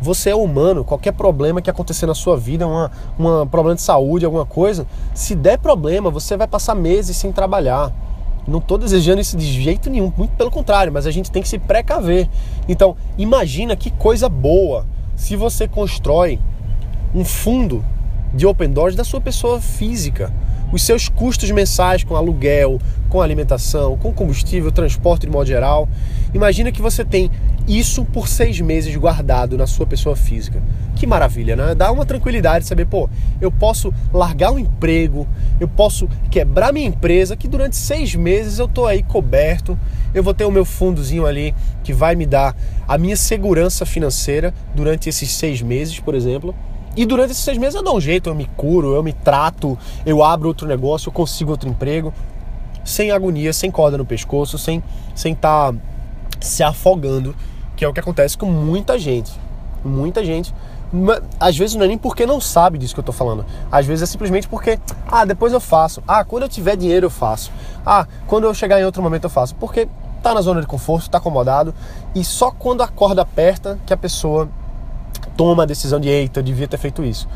Você 0.00 0.30
é 0.30 0.34
humano, 0.34 0.84
qualquer 0.84 1.12
problema 1.12 1.60
que 1.60 1.68
acontecer 1.68 2.06
na 2.06 2.14
sua 2.14 2.36
vida, 2.36 2.66
uma, 2.66 2.90
uma 3.18 3.46
problema 3.46 3.74
de 3.74 3.82
saúde, 3.82 4.24
alguma 4.24 4.46
coisa, 4.46 4.86
se 5.12 5.34
der 5.34 5.58
problema, 5.58 6.08
você 6.08 6.36
vai 6.36 6.46
passar 6.46 6.74
meses 6.74 7.16
sem 7.16 7.32
trabalhar. 7.32 7.92
Não 8.46 8.60
estou 8.60 8.78
desejando 8.78 9.20
isso 9.20 9.36
de 9.36 9.44
jeito 9.44 9.90
nenhum, 9.90 10.12
muito 10.16 10.36
pelo 10.36 10.50
contrário, 10.50 10.92
mas 10.92 11.06
a 11.06 11.10
gente 11.10 11.30
tem 11.30 11.42
que 11.42 11.48
se 11.48 11.58
precaver. 11.58 12.28
Então, 12.68 12.96
imagina 13.18 13.74
que 13.74 13.90
coisa 13.90 14.28
boa 14.28 14.86
se 15.16 15.34
você 15.34 15.66
constrói 15.66 16.38
um 17.12 17.24
fundo 17.24 17.84
de 18.32 18.46
open 18.46 18.70
doors 18.70 18.94
da 18.94 19.02
sua 19.02 19.20
pessoa 19.20 19.60
física 19.60 20.32
os 20.72 20.82
seus 20.82 21.08
custos 21.08 21.50
mensais 21.50 22.04
com 22.04 22.14
aluguel, 22.14 22.78
com 23.08 23.20
alimentação, 23.20 23.96
com 23.96 24.12
combustível, 24.12 24.70
transporte 24.70 25.26
de 25.26 25.32
modo 25.32 25.46
geral. 25.46 25.88
Imagina 26.34 26.70
que 26.70 26.82
você 26.82 27.04
tem 27.04 27.30
isso 27.66 28.04
por 28.04 28.28
seis 28.28 28.60
meses 28.60 28.94
guardado 28.96 29.56
na 29.56 29.66
sua 29.66 29.86
pessoa 29.86 30.16
física. 30.16 30.62
Que 30.96 31.06
maravilha, 31.06 31.54
né? 31.54 31.74
Dá 31.74 31.92
uma 31.92 32.04
tranquilidade 32.04 32.66
saber, 32.66 32.86
pô, 32.86 33.08
eu 33.40 33.52
posso 33.52 33.92
largar 34.12 34.50
um 34.50 34.58
emprego, 34.58 35.28
eu 35.60 35.68
posso 35.68 36.08
quebrar 36.30 36.72
minha 36.72 36.86
empresa, 36.86 37.36
que 37.36 37.46
durante 37.46 37.76
seis 37.76 38.14
meses 38.14 38.58
eu 38.58 38.66
tô 38.66 38.86
aí 38.86 39.02
coberto, 39.02 39.78
eu 40.12 40.22
vou 40.22 40.34
ter 40.34 40.44
o 40.44 40.50
meu 40.50 40.64
fundozinho 40.64 41.26
ali 41.26 41.54
que 41.84 41.92
vai 41.92 42.16
me 42.16 42.26
dar 42.26 42.56
a 42.86 42.98
minha 42.98 43.16
segurança 43.16 43.86
financeira 43.86 44.52
durante 44.74 45.08
esses 45.08 45.30
seis 45.30 45.62
meses, 45.62 46.00
por 46.00 46.14
exemplo. 46.14 46.54
E 46.98 47.06
durante 47.06 47.30
esses 47.30 47.44
seis 47.44 47.56
meses 47.56 47.76
eu 47.76 47.82
dou 47.84 47.96
um 47.96 48.00
jeito, 48.00 48.28
eu 48.28 48.34
me 48.34 48.44
curo, 48.56 48.92
eu 48.92 49.04
me 49.04 49.12
trato, 49.12 49.78
eu 50.04 50.20
abro 50.20 50.48
outro 50.48 50.66
negócio, 50.66 51.10
eu 51.10 51.12
consigo 51.12 51.52
outro 51.52 51.68
emprego, 51.68 52.12
sem 52.84 53.12
agonia, 53.12 53.52
sem 53.52 53.70
corda 53.70 53.96
no 53.96 54.04
pescoço, 54.04 54.58
sem 54.58 54.82
sem 55.14 55.32
estar 55.32 55.72
tá 55.72 55.78
se 56.40 56.60
afogando, 56.60 57.36
que 57.76 57.84
é 57.84 57.88
o 57.88 57.92
que 57.92 58.00
acontece 58.00 58.36
com 58.36 58.46
muita 58.46 58.98
gente. 58.98 59.30
Muita 59.84 60.24
gente 60.24 60.52
Às 61.38 61.56
vezes 61.56 61.76
não 61.76 61.84
é 61.84 61.86
nem 61.86 61.96
porque 61.96 62.26
não 62.26 62.40
sabe 62.40 62.78
disso 62.78 62.94
que 62.94 63.00
eu 63.00 63.04
tô 63.04 63.12
falando. 63.12 63.46
Às 63.70 63.86
vezes 63.86 64.02
é 64.02 64.06
simplesmente 64.06 64.48
porque, 64.48 64.76
ah, 65.06 65.24
depois 65.24 65.52
eu 65.52 65.60
faço. 65.60 66.02
Ah, 66.08 66.24
quando 66.24 66.42
eu 66.42 66.48
tiver 66.48 66.76
dinheiro 66.76 67.06
eu 67.06 67.10
faço. 67.10 67.52
Ah, 67.86 68.08
quando 68.26 68.42
eu 68.42 68.52
chegar 68.52 68.80
em 68.80 68.84
outro 68.84 69.00
momento 69.00 69.22
eu 69.22 69.30
faço. 69.30 69.54
Porque 69.54 69.88
tá 70.20 70.34
na 70.34 70.40
zona 70.40 70.60
de 70.60 70.66
conforto, 70.66 71.08
tá 71.08 71.18
acomodado. 71.18 71.72
E 72.12 72.24
só 72.24 72.50
quando 72.50 72.82
a 72.82 72.88
corda 72.88 73.22
aperta 73.22 73.78
que 73.86 73.94
a 73.94 73.96
pessoa 73.96 74.48
toma 75.38 75.62
a 75.62 75.66
decisão 75.66 76.00
de, 76.00 76.08
eita, 76.08 76.40
eu 76.40 76.42
devia 76.42 76.66
ter 76.66 76.76
feito 76.76 77.04
isso. 77.04 77.28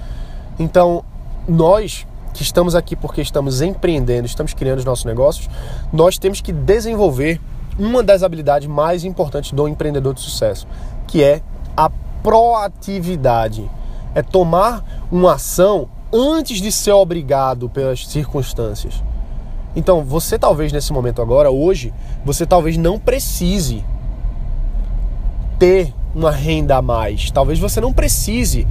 Então, 0.58 1.04
nós 1.48 2.04
que 2.34 2.42
estamos 2.42 2.74
aqui 2.74 2.96
porque 2.96 3.20
estamos 3.20 3.62
empreendendo, 3.62 4.26
estamos 4.26 4.52
criando 4.52 4.80
os 4.80 4.84
nossos 4.84 5.04
negócios, 5.04 5.48
nós 5.92 6.18
temos 6.18 6.40
que 6.40 6.52
desenvolver 6.52 7.40
uma 7.78 8.02
das 8.02 8.22
habilidades 8.22 8.68
mais 8.68 9.04
importantes 9.04 9.52
do 9.52 9.68
empreendedor 9.68 10.14
de 10.14 10.20
sucesso, 10.20 10.66
que 11.06 11.22
é 11.22 11.42
a 11.76 11.90
proatividade. 12.22 13.70
É 14.14 14.22
tomar 14.22 15.06
uma 15.10 15.34
ação 15.34 15.88
antes 16.12 16.60
de 16.60 16.72
ser 16.72 16.92
obrigado 16.92 17.68
pelas 17.68 18.06
circunstâncias. 18.06 19.02
Então, 19.76 20.02
você 20.02 20.38
talvez 20.38 20.72
nesse 20.72 20.92
momento 20.92 21.22
agora, 21.22 21.50
hoje, 21.50 21.94
você 22.24 22.44
talvez 22.44 22.76
não 22.76 22.98
precise 22.98 23.84
ter 25.58 25.94
uma 26.14 26.30
renda 26.30 26.76
a 26.76 26.82
mais. 26.82 27.30
Talvez 27.30 27.58
você 27.58 27.80
não 27.80 27.92
precise 27.92 28.66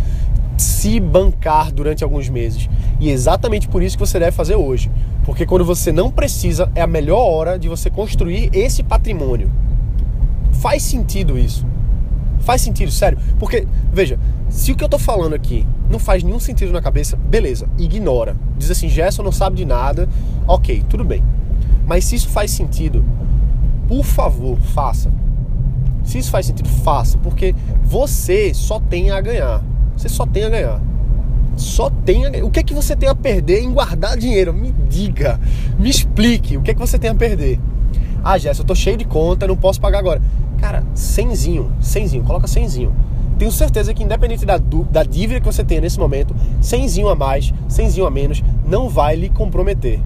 se 0.57 0.99
bancar 0.99 1.71
durante 1.71 2.03
alguns 2.03 2.29
meses. 2.29 2.69
E 2.99 3.09
é 3.09 3.11
exatamente 3.11 3.67
por 3.67 3.81
isso 3.81 3.97
que 3.97 4.05
você 4.05 4.19
deve 4.19 4.31
fazer 4.31 4.55
hoje. 4.55 4.91
Porque 5.23 5.45
quando 5.45 5.65
você 5.65 5.91
não 5.91 6.11
precisa, 6.11 6.71
é 6.75 6.81
a 6.81 6.87
melhor 6.87 7.21
hora 7.21 7.59
de 7.59 7.67
você 7.67 7.89
construir 7.89 8.49
esse 8.53 8.83
patrimônio. 8.83 9.51
Faz 10.53 10.83
sentido 10.83 11.37
isso. 11.37 11.65
Faz 12.41 12.61
sentido, 12.61 12.91
sério. 12.91 13.17
Porque, 13.39 13.67
veja, 13.91 14.19
se 14.49 14.71
o 14.71 14.75
que 14.75 14.83
eu 14.83 14.89
tô 14.89 14.99
falando 14.99 15.33
aqui 15.33 15.65
não 15.89 15.99
faz 15.99 16.23
nenhum 16.23 16.39
sentido 16.39 16.71
na 16.71 16.81
cabeça, 16.81 17.15
beleza, 17.15 17.67
ignora. 17.77 18.35
Diz 18.57 18.71
assim, 18.71 18.89
Gerson 18.89 19.23
não 19.23 19.31
sabe 19.31 19.57
de 19.57 19.65
nada, 19.65 20.07
ok, 20.47 20.83
tudo 20.89 21.03
bem. 21.03 21.23
Mas 21.85 22.05
se 22.05 22.15
isso 22.15 22.29
faz 22.29 22.51
sentido, 22.51 23.03
por 23.87 24.03
favor, 24.03 24.57
faça. 24.57 25.11
Se 26.03 26.17
isso 26.17 26.31
faz 26.31 26.45
sentido, 26.45 26.67
faça, 26.69 27.17
porque 27.17 27.55
você 27.83 28.53
só 28.53 28.79
tem 28.79 29.11
a 29.11 29.21
ganhar. 29.21 29.63
Você 29.95 30.09
só 30.09 30.25
tem 30.25 30.43
a 30.43 30.49
ganhar. 30.49 30.81
Só 31.55 31.89
tem 31.89 32.25
a. 32.25 32.45
O 32.45 32.49
que 32.49 32.59
é 32.59 32.63
que 32.63 32.73
você 32.73 32.95
tem 32.95 33.07
a 33.07 33.15
perder 33.15 33.61
em 33.61 33.71
guardar 33.71 34.17
dinheiro? 34.17 34.53
Me 34.53 34.71
diga, 34.89 35.39
me 35.77 35.89
explique, 35.89 36.57
o 36.57 36.61
que 36.61 36.71
é 36.71 36.73
que 36.73 36.79
você 36.79 36.97
tem 36.97 37.09
a 37.09 37.15
perder? 37.15 37.59
Ah, 38.23 38.37
Jéssica, 38.37 38.63
eu 38.63 38.67
tô 38.67 38.75
cheio 38.75 38.97
de 38.97 39.05
conta, 39.05 39.47
não 39.47 39.57
posso 39.57 39.79
pagar 39.79 39.99
agora. 39.99 40.21
Cara, 40.59 40.83
cenzinho, 40.93 41.71
cenzinho, 41.79 42.23
coloca 42.23 42.47
cenzinho. 42.47 42.93
Tenho 43.37 43.51
certeza 43.51 43.93
que 43.93 44.03
independente 44.03 44.45
da, 44.45 44.59
da 44.91 45.03
dívida 45.03 45.39
que 45.39 45.45
você 45.45 45.63
tenha 45.63 45.81
nesse 45.81 45.97
momento, 45.97 46.35
cenzinho 46.61 47.09
a 47.09 47.15
mais, 47.15 47.51
cenzinho 47.67 48.05
a 48.05 48.11
menos, 48.11 48.43
não 48.67 48.87
vai 48.87 49.15
lhe 49.15 49.29
comprometer. 49.29 49.99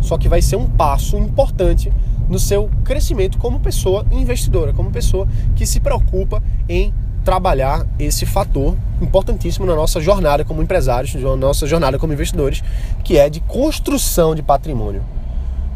Só 0.00 0.16
que 0.16 0.28
vai 0.28 0.40
ser 0.40 0.56
um 0.56 0.66
passo 0.66 1.18
importante 1.18 1.92
no 2.30 2.38
seu 2.38 2.70
crescimento 2.84 3.36
como 3.36 3.58
pessoa 3.58 4.06
investidora, 4.12 4.72
como 4.72 4.90
pessoa 4.90 5.26
que 5.56 5.66
se 5.66 5.80
preocupa 5.80 6.40
em 6.68 6.94
trabalhar 7.24 7.86
esse 7.98 8.24
fator 8.24 8.76
importantíssimo 9.02 9.66
na 9.66 9.74
nossa 9.74 10.00
jornada 10.00 10.44
como 10.44 10.62
empresários, 10.62 11.12
na 11.14 11.36
nossa 11.36 11.66
jornada 11.66 11.98
como 11.98 12.12
investidores, 12.12 12.62
que 13.04 13.18
é 13.18 13.28
de 13.28 13.40
construção 13.40 14.34
de 14.34 14.42
patrimônio. 14.42 15.02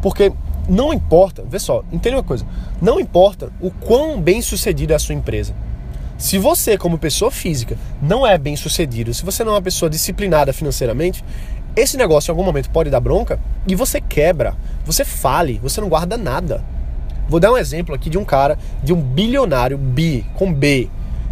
Porque 0.01 0.33
não 0.69 0.95
importa, 0.95 1.45
vê 1.47 1.59
só, 1.59 1.83
entende 1.93 2.17
uma 2.17 2.23
coisa, 2.23 2.47
não 2.81 3.01
importa 3.01 3.51
o 3.61 3.71
quão 3.71 4.21
bem 4.21 4.41
sucedida 4.41 4.95
é 4.95 4.97
a 4.97 5.01
sua 5.01 5.15
empresa. 5.15 5.55
Se 6.17 6.39
você, 6.39 6.79
como 6.79 6.97
pessoa 6.97 7.31
física, 7.31 7.77
não 8.01 8.25
é 8.25 8.39
bem 8.39 8.55
sucedido, 8.55 9.13
se 9.13 9.25
você 9.25 9.43
não 9.43 9.53
é 9.53 9.57
uma 9.57 9.63
pessoa 9.63 9.91
disciplinada 9.91 10.53
financeiramente, 10.53 11.25
esse 11.77 11.97
negócio 11.97 12.31
em 12.31 12.33
algum 12.33 12.45
momento 12.45 12.71
pode 12.71 12.89
dar 12.89 13.01
bronca 13.01 13.41
e 13.67 13.75
você 13.75 14.01
quebra, 14.01 14.55
você 14.85 15.05
fale, 15.05 15.61
você 15.62 15.81
não 15.81 15.88
guarda 15.88 16.17
nada. 16.17 16.62
Vou 17.29 17.41
dar 17.41 17.53
um 17.53 17.57
exemplo 17.57 17.95
aqui 17.95 18.11
de 18.11 18.19
um 18.19 18.25
cara, 18.25 18.59
de 18.83 18.92
um 18.92 19.01
bilionário 19.01 19.79
bi, 19.79 20.27
com 20.35 20.53
B, 20.53 20.88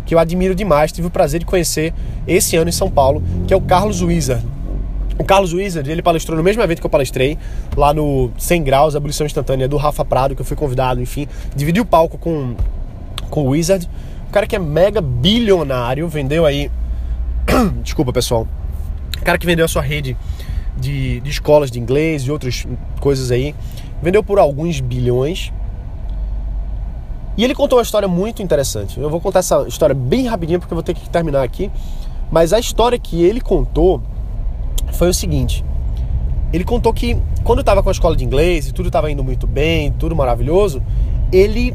que 0.07 0.15
eu 0.15 0.19
admiro 0.19 0.55
demais, 0.55 0.91
tive 0.91 1.07
o 1.07 1.11
prazer 1.11 1.41
de 1.41 1.47
conhecer 1.47 1.93
esse 2.27 2.57
ano 2.57 2.69
em 2.69 2.73
São 2.73 2.91
Paulo, 2.91 3.23
que 3.47 3.53
é 3.53 3.57
o 3.57 3.61
Carlos 3.61 4.01
Wizard. 4.03 4.45
O 5.19 5.25
Carlos 5.25 5.53
Wizard, 5.53 5.89
ele 5.91 6.03
palestrou 6.03 6.37
no 6.37 6.43
mesmo 6.43 6.63
evento 6.63 6.81
que 6.81 6.87
eu 6.87 6.91
palestrei, 6.91 7.39
lá 7.77 7.93
no 7.93 8.31
100 8.39 8.63
Graus, 8.63 8.97
Abolição 8.97 9.27
Instantânea, 9.27 9.69
do 9.69 9.77
Rafa 9.77 10.05
Prado, 10.05 10.35
que 10.35 10.41
eu 10.41 10.47
fui 10.47 10.57
convidado, 10.57 11.01
enfim. 11.01 11.29
Dividi 11.55 11.81
o 11.81 11.85
palco 11.85 12.17
com, 12.17 12.57
com 13.29 13.43
o 13.43 13.49
Wizard, 13.51 13.89
um 14.29 14.33
cara 14.33 14.47
que 14.47 14.57
é 14.57 14.59
mega 14.59 15.01
bilionário, 15.01 16.09
vendeu 16.09 16.47
aí... 16.47 16.71
Desculpa, 17.85 18.13
pessoal 18.13 18.49
o 19.23 19.25
cara 19.25 19.39
que 19.39 19.47
vendeu 19.47 19.65
a 19.65 19.69
sua 19.69 19.83
rede 19.83 20.17
de, 20.77 21.21
de 21.21 21.31
escolas 21.31 21.71
de 21.71 21.79
inglês 21.79 22.23
e 22.23 22.31
outras 22.31 22.67
coisas 23.01 23.31
aí, 23.31 23.55
vendeu 24.03 24.23
por 24.23 24.39
alguns 24.39 24.81
bilhões. 24.81 25.53
E 27.37 27.45
ele 27.45 27.55
contou 27.55 27.79
uma 27.79 27.83
história 27.83 28.09
muito 28.09 28.43
interessante. 28.43 29.01
Eu 29.01 29.09
vou 29.09 29.21
contar 29.21 29.39
essa 29.39 29.67
história 29.67 29.95
bem 29.95 30.27
rapidinho 30.27 30.61
porque 30.61 30.73
eu 30.73 30.77
vou 30.77 30.83
ter 30.83 30.95
que 30.95 31.09
terminar 31.09 31.43
aqui. 31.43 31.71
Mas 32.31 32.53
a 32.53 32.59
história 32.59 32.99
que 32.99 33.23
ele 33.23 33.41
contou 33.41 34.03
foi 34.93 35.09
o 35.09 35.15
seguinte: 35.15 35.65
ele 36.53 36.65
contou 36.65 36.93
que 36.93 37.17
quando 37.43 37.61
estava 37.61 37.83
com 37.83 37.89
a 37.89 37.93
escola 37.93 38.15
de 38.15 38.25
inglês 38.25 38.69
e 38.69 38.73
tudo 38.73 38.87
estava 38.89 39.11
indo 39.11 39.25
muito 39.25 39.47
bem, 39.47 39.93
tudo 39.93 40.15
maravilhoso, 40.15 40.83
ele 41.33 41.75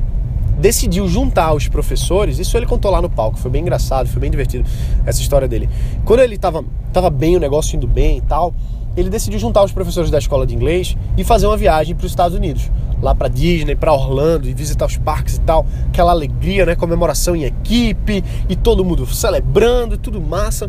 decidiu 0.60 1.08
juntar 1.08 1.54
os 1.54 1.68
professores, 1.68 2.40
isso 2.40 2.58
ele 2.58 2.66
contou 2.66 2.90
lá 2.90 3.02
no 3.02 3.10
palco, 3.10 3.38
foi 3.38 3.52
bem 3.52 3.62
engraçado, 3.62 4.08
foi 4.08 4.20
bem 4.20 4.32
divertido 4.32 4.68
essa 5.06 5.22
história 5.22 5.48
dele. 5.48 5.70
Quando 6.04 6.22
ele 6.22 6.38
tava, 6.38 6.64
tava 6.92 7.10
bem, 7.10 7.36
o 7.36 7.40
negócio 7.40 7.76
indo 7.76 7.88
bem 7.88 8.18
e 8.18 8.22
tal, 8.22 8.54
ele 8.98 9.10
decidiu 9.10 9.40
juntar 9.40 9.64
os 9.64 9.72
professores 9.72 10.10
da 10.10 10.18
escola 10.18 10.46
de 10.46 10.56
inglês 10.56 10.98
e 11.16 11.24
fazer 11.24 11.46
uma 11.46 11.56
viagem 11.56 11.96
para 11.96 12.06
os 12.06 12.12
Estados 12.12 12.36
Unidos, 12.36 12.72
lá 13.02 13.14
para 13.14 13.28
Disney, 13.28 13.76
para 13.76 13.94
Orlando 13.94 14.50
e 14.50 14.54
visitar 14.54 14.88
os 14.88 14.98
parques 14.98 15.36
e 15.36 15.42
tal, 15.42 15.68
aquela 15.88 16.12
alegria, 16.12 16.66
né, 16.66 16.76
comemoração 16.76 17.36
em 17.36 17.44
equipe 17.44 18.24
e 18.50 18.56
todo 18.56 18.84
mundo 18.84 19.06
celebrando 19.06 19.96
e 19.96 19.98
tudo 19.98 20.20
massa. 20.20 20.68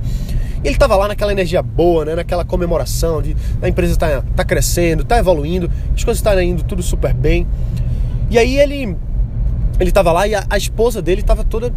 Ele 0.62 0.76
tava 0.76 0.94
lá 0.94 1.08
naquela 1.08 1.32
energia 1.32 1.62
boa, 1.62 2.04
né, 2.04 2.14
naquela 2.16 2.44
comemoração 2.44 3.22
de 3.22 3.34
a 3.62 3.68
empresa 3.68 3.96
tá, 3.96 4.22
tá 4.36 4.44
crescendo, 4.44 5.04
tá 5.04 5.18
evoluindo, 5.18 5.70
as 5.94 6.04
coisas 6.04 6.18
estão 6.18 6.40
indo 6.42 6.62
tudo 6.62 6.82
super 6.82 7.14
bem. 7.14 7.46
E 8.30 8.38
aí 8.38 8.58
ele 8.58 8.94
ele 9.80 9.92
tava 9.92 10.12
lá 10.12 10.26
e 10.26 10.34
a, 10.34 10.44
a 10.50 10.58
esposa 10.58 11.00
dele 11.00 11.22
tava 11.22 11.44
toda 11.44 11.72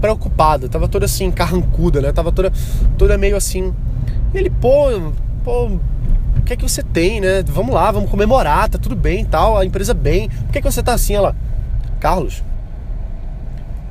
preocupada, 0.00 0.68
tava 0.68 0.88
toda 0.88 1.04
assim, 1.04 1.30
carrancuda, 1.30 2.00
né? 2.00 2.12
Tava 2.12 2.32
toda, 2.32 2.52
toda 2.98 3.16
meio 3.16 3.36
assim. 3.36 3.72
E 4.34 4.38
ele, 4.38 4.50
pô, 4.50 4.90
pô, 5.44 5.66
o 5.66 6.42
que 6.44 6.54
é 6.54 6.56
que 6.56 6.62
você 6.62 6.82
tem, 6.82 7.20
né? 7.20 7.42
Vamos 7.46 7.74
lá, 7.74 7.92
vamos 7.92 8.10
comemorar, 8.10 8.68
tá 8.68 8.78
tudo 8.78 8.96
bem 8.96 9.24
tal, 9.24 9.56
a 9.56 9.64
empresa 9.64 9.92
bem. 9.92 10.30
Por 10.30 10.52
que, 10.52 10.58
é 10.58 10.62
que 10.62 10.70
você 10.70 10.82
tá 10.82 10.94
assim? 10.94 11.14
Ela, 11.14 11.36
Carlos, 12.00 12.42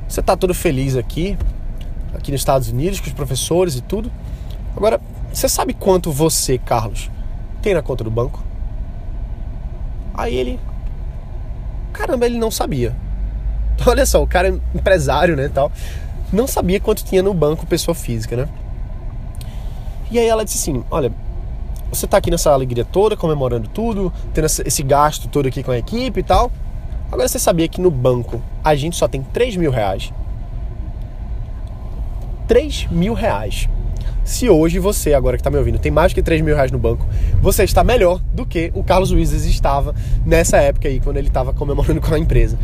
você 0.08 0.20
tá 0.20 0.36
todo 0.36 0.52
feliz 0.52 0.96
aqui, 0.96 1.38
aqui 2.12 2.32
nos 2.32 2.40
Estados 2.40 2.68
Unidos, 2.68 3.00
com 3.00 3.06
os 3.06 3.12
professores 3.12 3.76
e 3.76 3.80
tudo. 3.80 4.10
Agora, 4.76 5.00
você 5.32 5.48
sabe 5.48 5.72
quanto 5.72 6.12
você, 6.12 6.58
Carlos, 6.58 7.10
tem 7.62 7.72
na 7.72 7.82
conta 7.82 8.02
do 8.02 8.10
banco? 8.10 8.42
Aí 10.12 10.34
ele, 10.34 10.60
caramba, 11.92 12.26
ele 12.26 12.38
não 12.38 12.50
sabia. 12.50 12.94
Olha 13.86 14.04
só, 14.04 14.22
o 14.22 14.26
cara 14.26 14.48
é 14.48 14.76
empresário, 14.76 15.36
né, 15.36 15.48
tal, 15.52 15.70
não 16.32 16.46
sabia 16.46 16.80
quanto 16.80 17.04
tinha 17.04 17.22
no 17.22 17.32
banco 17.32 17.66
pessoa 17.66 17.94
física, 17.94 18.36
né? 18.36 18.48
E 20.10 20.18
aí 20.18 20.28
ela 20.28 20.44
disse 20.44 20.58
assim: 20.58 20.84
Olha, 20.90 21.12
você 21.94 22.06
tá 22.06 22.16
aqui 22.16 22.30
nessa 22.30 22.50
alegria 22.50 22.84
toda, 22.84 23.16
comemorando 23.16 23.68
tudo, 23.68 24.12
tendo 24.32 24.46
esse 24.46 24.82
gasto 24.82 25.28
todo 25.28 25.46
aqui 25.46 25.62
com 25.62 25.70
a 25.70 25.78
equipe 25.78 26.20
e 26.20 26.22
tal. 26.22 26.50
Agora 27.10 27.28
você 27.28 27.38
sabia 27.38 27.68
que 27.68 27.80
no 27.80 27.90
banco 27.90 28.42
a 28.62 28.74
gente 28.74 28.96
só 28.96 29.06
tem 29.06 29.22
3 29.22 29.56
mil 29.56 29.70
reais? 29.70 30.12
3 32.48 32.88
mil 32.90 33.14
reais. 33.14 33.68
Se 34.24 34.48
hoje 34.48 34.78
você, 34.78 35.12
agora 35.12 35.36
que 35.36 35.42
está 35.42 35.50
me 35.50 35.58
ouvindo, 35.58 35.78
tem 35.78 35.92
mais 35.92 36.14
que 36.14 36.22
3 36.22 36.40
mil 36.40 36.54
reais 36.54 36.72
no 36.72 36.78
banco, 36.78 37.06
você 37.42 37.62
está 37.62 37.84
melhor 37.84 38.20
do 38.32 38.46
que 38.46 38.72
o 38.74 38.82
Carlos 38.82 39.12
Wizes 39.12 39.44
estava 39.44 39.94
nessa 40.24 40.56
época 40.56 40.88
aí, 40.88 40.98
quando 40.98 41.18
ele 41.18 41.28
estava 41.28 41.52
comemorando 41.52 42.00
com 42.00 42.14
a 42.14 42.18
empresa. 42.18 42.58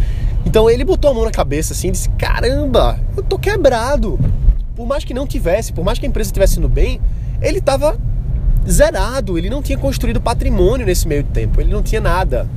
Então 0.47 0.71
ele 0.71 0.85
botou 0.85 1.11
a 1.11 1.15
mão 1.15 1.25
na 1.25 1.31
cabeça 1.31 1.75
assim 1.75 1.89
e 1.89 1.91
disse: 1.93 2.09
Caramba, 2.11 2.99
eu 3.15 3.23
tô 3.23 3.39
quebrado. 3.39 4.19
Por 4.75 4.87
mais 4.87 5.05
que 5.05 5.13
não 5.13 5.27
tivesse, 5.27 5.73
por 5.73 5.85
mais 5.85 5.99
que 5.99 6.07
a 6.07 6.09
empresa 6.09 6.29
estivesse 6.29 6.59
indo 6.59 6.69
bem, 6.69 6.99
ele 7.43 7.59
estava 7.59 7.99
zerado, 8.69 9.39
ele 9.39 9.51
não 9.51 9.63
tinha 9.63 9.79
construído 9.79 10.21
patrimônio 10.21 10.87
nesse 10.87 11.07
meio 11.07 11.25
tempo, 11.25 11.61
ele 11.61 11.73
não 11.73 11.83
tinha 11.83 12.01
nada. 12.01 12.49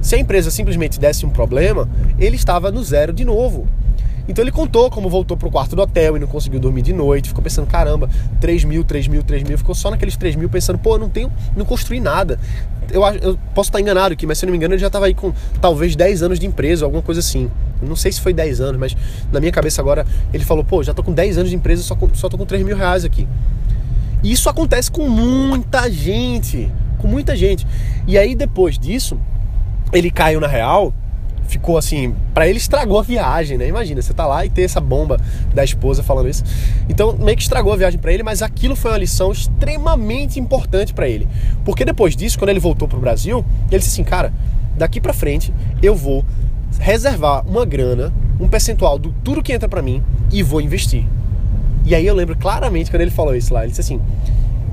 Se 0.00 0.16
a 0.16 0.18
empresa 0.18 0.50
simplesmente 0.50 0.98
desse 0.98 1.24
um 1.24 1.30
problema, 1.30 1.88
ele 2.18 2.36
estava 2.36 2.70
no 2.72 2.82
zero 2.82 3.12
de 3.12 3.24
novo. 3.24 3.66
Então 4.28 4.42
ele 4.44 4.52
contou 4.52 4.88
como 4.90 5.08
voltou 5.08 5.36
pro 5.36 5.50
quarto 5.50 5.74
do 5.74 5.82
hotel 5.82 6.16
e 6.16 6.20
não 6.20 6.28
conseguiu 6.28 6.60
dormir 6.60 6.82
de 6.82 6.92
noite, 6.92 7.28
ficou 7.28 7.42
pensando, 7.42 7.66
caramba, 7.66 8.08
3 8.40 8.64
mil, 8.64 8.84
3 8.84 9.08
mil, 9.08 9.22
3 9.22 9.42
mil, 9.42 9.58
ficou 9.58 9.74
só 9.74 9.90
naqueles 9.90 10.16
3 10.16 10.36
mil 10.36 10.48
pensando, 10.48 10.78
pô, 10.78 10.94
eu 10.94 10.98
não 10.98 11.08
tenho, 11.08 11.32
não 11.56 11.64
construí 11.64 12.00
nada. 12.00 12.38
Eu, 12.90 13.02
eu 13.20 13.38
posso 13.54 13.68
estar 13.68 13.80
enganado 13.80 14.12
aqui, 14.12 14.26
mas 14.26 14.38
se 14.38 14.46
não 14.46 14.52
me 14.52 14.56
engano 14.56 14.74
ele 14.74 14.80
já 14.80 14.86
estava 14.86 15.06
aí 15.06 15.14
com 15.14 15.32
talvez 15.60 15.96
10 15.96 16.22
anos 16.22 16.38
de 16.38 16.46
empresa, 16.46 16.84
alguma 16.84 17.02
coisa 17.02 17.20
assim. 17.20 17.50
Eu 17.80 17.88
não 17.88 17.96
sei 17.96 18.12
se 18.12 18.20
foi 18.20 18.32
10 18.32 18.60
anos, 18.60 18.78
mas 18.78 18.96
na 19.32 19.40
minha 19.40 19.50
cabeça 19.50 19.80
agora 19.80 20.06
ele 20.32 20.44
falou, 20.44 20.62
pô, 20.62 20.82
já 20.82 20.94
tô 20.94 21.02
com 21.02 21.12
10 21.12 21.38
anos 21.38 21.50
de 21.50 21.56
empresa, 21.56 21.82
só, 21.82 21.96
com, 21.96 22.08
só 22.14 22.28
tô 22.28 22.38
com 22.38 22.46
3 22.46 22.62
mil 22.64 22.76
reais 22.76 23.04
aqui. 23.04 23.26
E 24.22 24.32
isso 24.32 24.48
acontece 24.48 24.90
com 24.90 25.08
muita 25.08 25.90
gente, 25.90 26.70
com 26.98 27.08
muita 27.08 27.36
gente. 27.36 27.66
E 28.06 28.16
aí 28.16 28.34
depois 28.34 28.78
disso, 28.78 29.18
ele 29.92 30.10
caiu 30.10 30.40
na 30.40 30.46
real 30.46 30.92
ficou 31.52 31.76
assim, 31.76 32.14
para 32.32 32.48
ele 32.48 32.56
estragou 32.56 32.98
a 32.98 33.02
viagem, 33.02 33.58
né? 33.58 33.68
Imagina, 33.68 34.00
você 34.00 34.14
tá 34.14 34.26
lá 34.26 34.44
e 34.44 34.50
ter 34.50 34.62
essa 34.62 34.80
bomba 34.80 35.20
da 35.54 35.62
esposa 35.62 36.02
falando 36.02 36.28
isso. 36.28 36.42
Então, 36.88 37.12
meio 37.18 37.36
que 37.36 37.42
estragou 37.42 37.72
a 37.72 37.76
viagem 37.76 38.00
para 38.00 38.12
ele, 38.12 38.22
mas 38.22 38.42
aquilo 38.42 38.74
foi 38.74 38.90
uma 38.90 38.98
lição 38.98 39.30
extremamente 39.30 40.40
importante 40.40 40.94
para 40.94 41.08
ele. 41.08 41.28
Porque 41.64 41.84
depois 41.84 42.16
disso, 42.16 42.38
quando 42.38 42.48
ele 42.48 42.60
voltou 42.60 42.88
pro 42.88 42.98
Brasil, 42.98 43.44
ele 43.70 43.78
disse 43.78 43.90
assim, 43.90 44.04
cara, 44.04 44.32
daqui 44.76 45.00
para 45.00 45.12
frente 45.12 45.52
eu 45.82 45.94
vou 45.94 46.24
reservar 46.78 47.46
uma 47.46 47.66
grana, 47.66 48.12
um 48.40 48.48
percentual 48.48 48.98
do 48.98 49.12
tudo 49.22 49.42
que 49.42 49.52
entra 49.52 49.68
para 49.68 49.82
mim 49.82 50.02
e 50.32 50.42
vou 50.42 50.60
investir. 50.60 51.04
E 51.84 51.94
aí 51.94 52.06
eu 52.06 52.14
lembro 52.14 52.36
claramente 52.36 52.90
quando 52.90 53.02
ele 53.02 53.10
falou 53.10 53.34
isso 53.34 53.52
lá, 53.52 53.62
ele 53.62 53.70
disse 53.70 53.80
assim: 53.80 54.00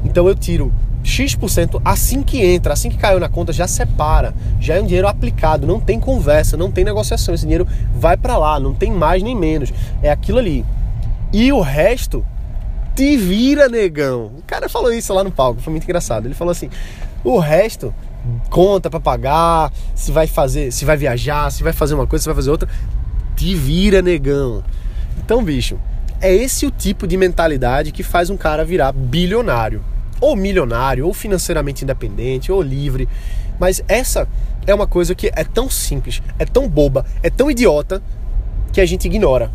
"Então 0.04 0.28
eu 0.28 0.36
tiro 0.36 0.72
X% 1.04 1.82
assim 1.84 2.22
que 2.22 2.44
entra, 2.44 2.74
assim 2.74 2.90
que 2.90 2.98
caiu 2.98 3.20
na 3.20 3.30
conta, 3.30 3.54
já 3.54 3.68
separa, 3.68 4.34
já 4.60 4.76
é 4.76 4.82
um 4.82 4.86
dinheiro 4.86 5.08
aplicado, 5.08 5.66
não 5.66 5.80
tem 5.80 6.00
conversa, 6.00 6.58
não 6.58 6.72
tem 6.72 6.84
negociação, 6.84 7.34
esse 7.34 7.44
dinheiro 7.44 7.68
vai 7.96 8.18
para 8.18 8.38
lá, 8.38 8.60
não 8.60 8.74
tem 8.74 8.92
mais 8.92 9.24
nem 9.24 9.36
menos, 9.36 9.74
é 10.02 10.12
aquilo 10.12 10.40
ali. 10.40 10.66
E 11.32 11.52
o 11.52 11.62
resto 11.62 12.26
te 12.96 13.16
vira, 13.16 13.70
negão. 13.70 14.32
O 14.38 14.44
cara 14.46 14.68
falou 14.68 14.92
isso 14.92 15.14
lá 15.14 15.24
no 15.24 15.32
palco, 15.32 15.62
foi 15.62 15.72
muito 15.72 15.84
engraçado. 15.84 16.26
Ele 16.26 16.34
falou 16.34 16.52
assim: 16.52 16.70
"O 17.24 17.40
resto 17.40 17.94
conta 18.50 18.90
para 18.90 19.00
pagar, 19.00 19.72
se 19.96 20.12
vai 20.12 20.28
fazer, 20.28 20.72
se 20.72 20.84
vai 20.84 20.98
viajar, 20.98 21.52
se 21.52 21.64
vai 21.64 21.72
fazer 21.72 21.94
uma 21.94 22.06
coisa, 22.06 22.24
se 22.24 22.30
vai 22.30 22.36
fazer 22.36 22.52
outra, 22.52 22.68
te 23.36 23.56
vira, 23.56 24.02
negão". 24.02 24.64
Então, 25.18 25.44
bicho, 25.44 25.80
é 26.22 26.34
esse 26.34 26.66
o 26.66 26.72
tipo 26.72 27.08
de 27.08 27.18
mentalidade 27.18 27.92
que 27.92 28.04
faz 28.04 28.30
um 28.30 28.38
cara 28.38 28.66
virar 28.66 28.92
bilionário 28.92 29.84
ou 30.22 30.36
milionário, 30.36 31.06
ou 31.06 31.14
financeiramente 31.14 31.84
independente, 31.84 32.52
ou 32.52 32.62
livre. 32.62 33.08
Mas 33.60 33.84
essa 33.88 34.28
é 34.66 34.74
uma 34.74 34.88
coisa 34.88 35.16
que 35.16 35.28
é 35.28 35.44
tão 35.44 35.70
simples, 35.70 36.22
é 36.38 36.46
tão 36.46 36.68
boba, 36.68 37.06
é 37.24 37.30
tão 37.30 37.50
idiota 37.50 38.02
que 38.72 38.82
a 38.82 38.86
gente 38.86 39.06
ignora. 39.06 39.52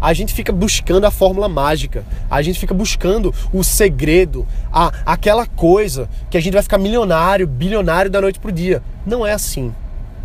A 0.00 0.12
gente 0.12 0.34
fica 0.34 0.52
buscando 0.52 1.06
a 1.06 1.10
fórmula 1.10 1.48
mágica, 1.48 2.04
a 2.30 2.42
gente 2.42 2.58
fica 2.58 2.74
buscando 2.74 3.32
o 3.52 3.64
segredo, 3.64 4.46
a, 4.70 4.92
aquela 5.06 5.46
coisa 5.46 6.08
que 6.28 6.36
a 6.36 6.40
gente 6.40 6.52
vai 6.52 6.62
ficar 6.62 6.76
milionário, 6.76 7.46
bilionário 7.46 8.10
da 8.10 8.20
noite 8.20 8.38
pro 8.38 8.52
dia. 8.52 8.82
Não 9.06 9.26
é 9.26 9.32
assim. 9.32 9.72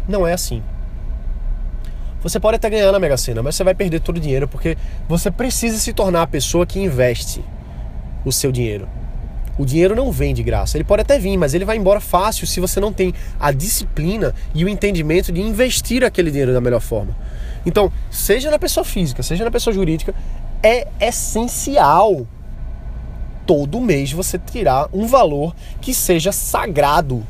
Não 0.08 0.28
é 0.28 0.34
assim. 0.34 0.62
Você 2.22 2.40
pode 2.40 2.58
até 2.58 2.70
ganhar 2.70 2.92
na 2.92 3.00
Mega 3.00 3.18
Sena, 3.18 3.42
mas 3.42 3.56
você 3.56 3.64
vai 3.64 3.74
perder 3.74 4.02
todo 4.02 4.18
o 4.18 4.20
dinheiro 4.20 4.48
porque 4.48 4.78
você 5.08 5.32
precisa 5.32 5.78
se 5.78 5.94
tornar 5.94 6.24
a 6.24 6.28
pessoa 6.28 6.66
que 6.66 6.80
investe 6.80 7.44
o 8.26 8.32
seu 8.32 8.52
dinheiro. 8.52 8.88
O 9.58 9.66
dinheiro 9.66 9.96
não 9.96 10.12
vem 10.12 10.34
de 10.34 10.42
graça. 10.42 10.78
Ele 10.78 10.86
pode 10.86 11.02
até 11.02 11.20
vir, 11.20 11.36
mas 11.38 11.54
ele 11.54 11.66
vai 11.66 11.76
embora 11.76 12.00
fácil 12.00 12.48
se 12.48 12.62
você 12.62 12.80
não 12.80 12.94
tem 12.94 13.14
a 13.38 13.52
disciplina 13.52 14.34
e 14.56 14.64
o 14.64 14.70
entendimento 14.70 15.32
de 15.32 15.42
investir 15.42 16.04
aquele 16.04 16.32
dinheiro 16.32 16.54
da 16.54 16.62
melhor 16.62 16.80
forma. 16.80 17.16
Então, 17.66 17.92
seja 18.10 18.50
na 18.50 18.58
pessoa 18.58 18.86
física, 18.86 19.22
seja 19.22 19.44
na 19.44 19.52
pessoa 19.52 19.74
jurídica, 19.74 20.16
é 20.64 20.88
essencial 21.02 22.26
todo 23.46 23.82
mês 23.82 24.12
você 24.12 24.38
tirar 24.38 24.88
um 24.94 25.08
valor 25.08 25.56
que 25.82 25.94
seja 25.94 26.32
sagrado. 26.32 27.26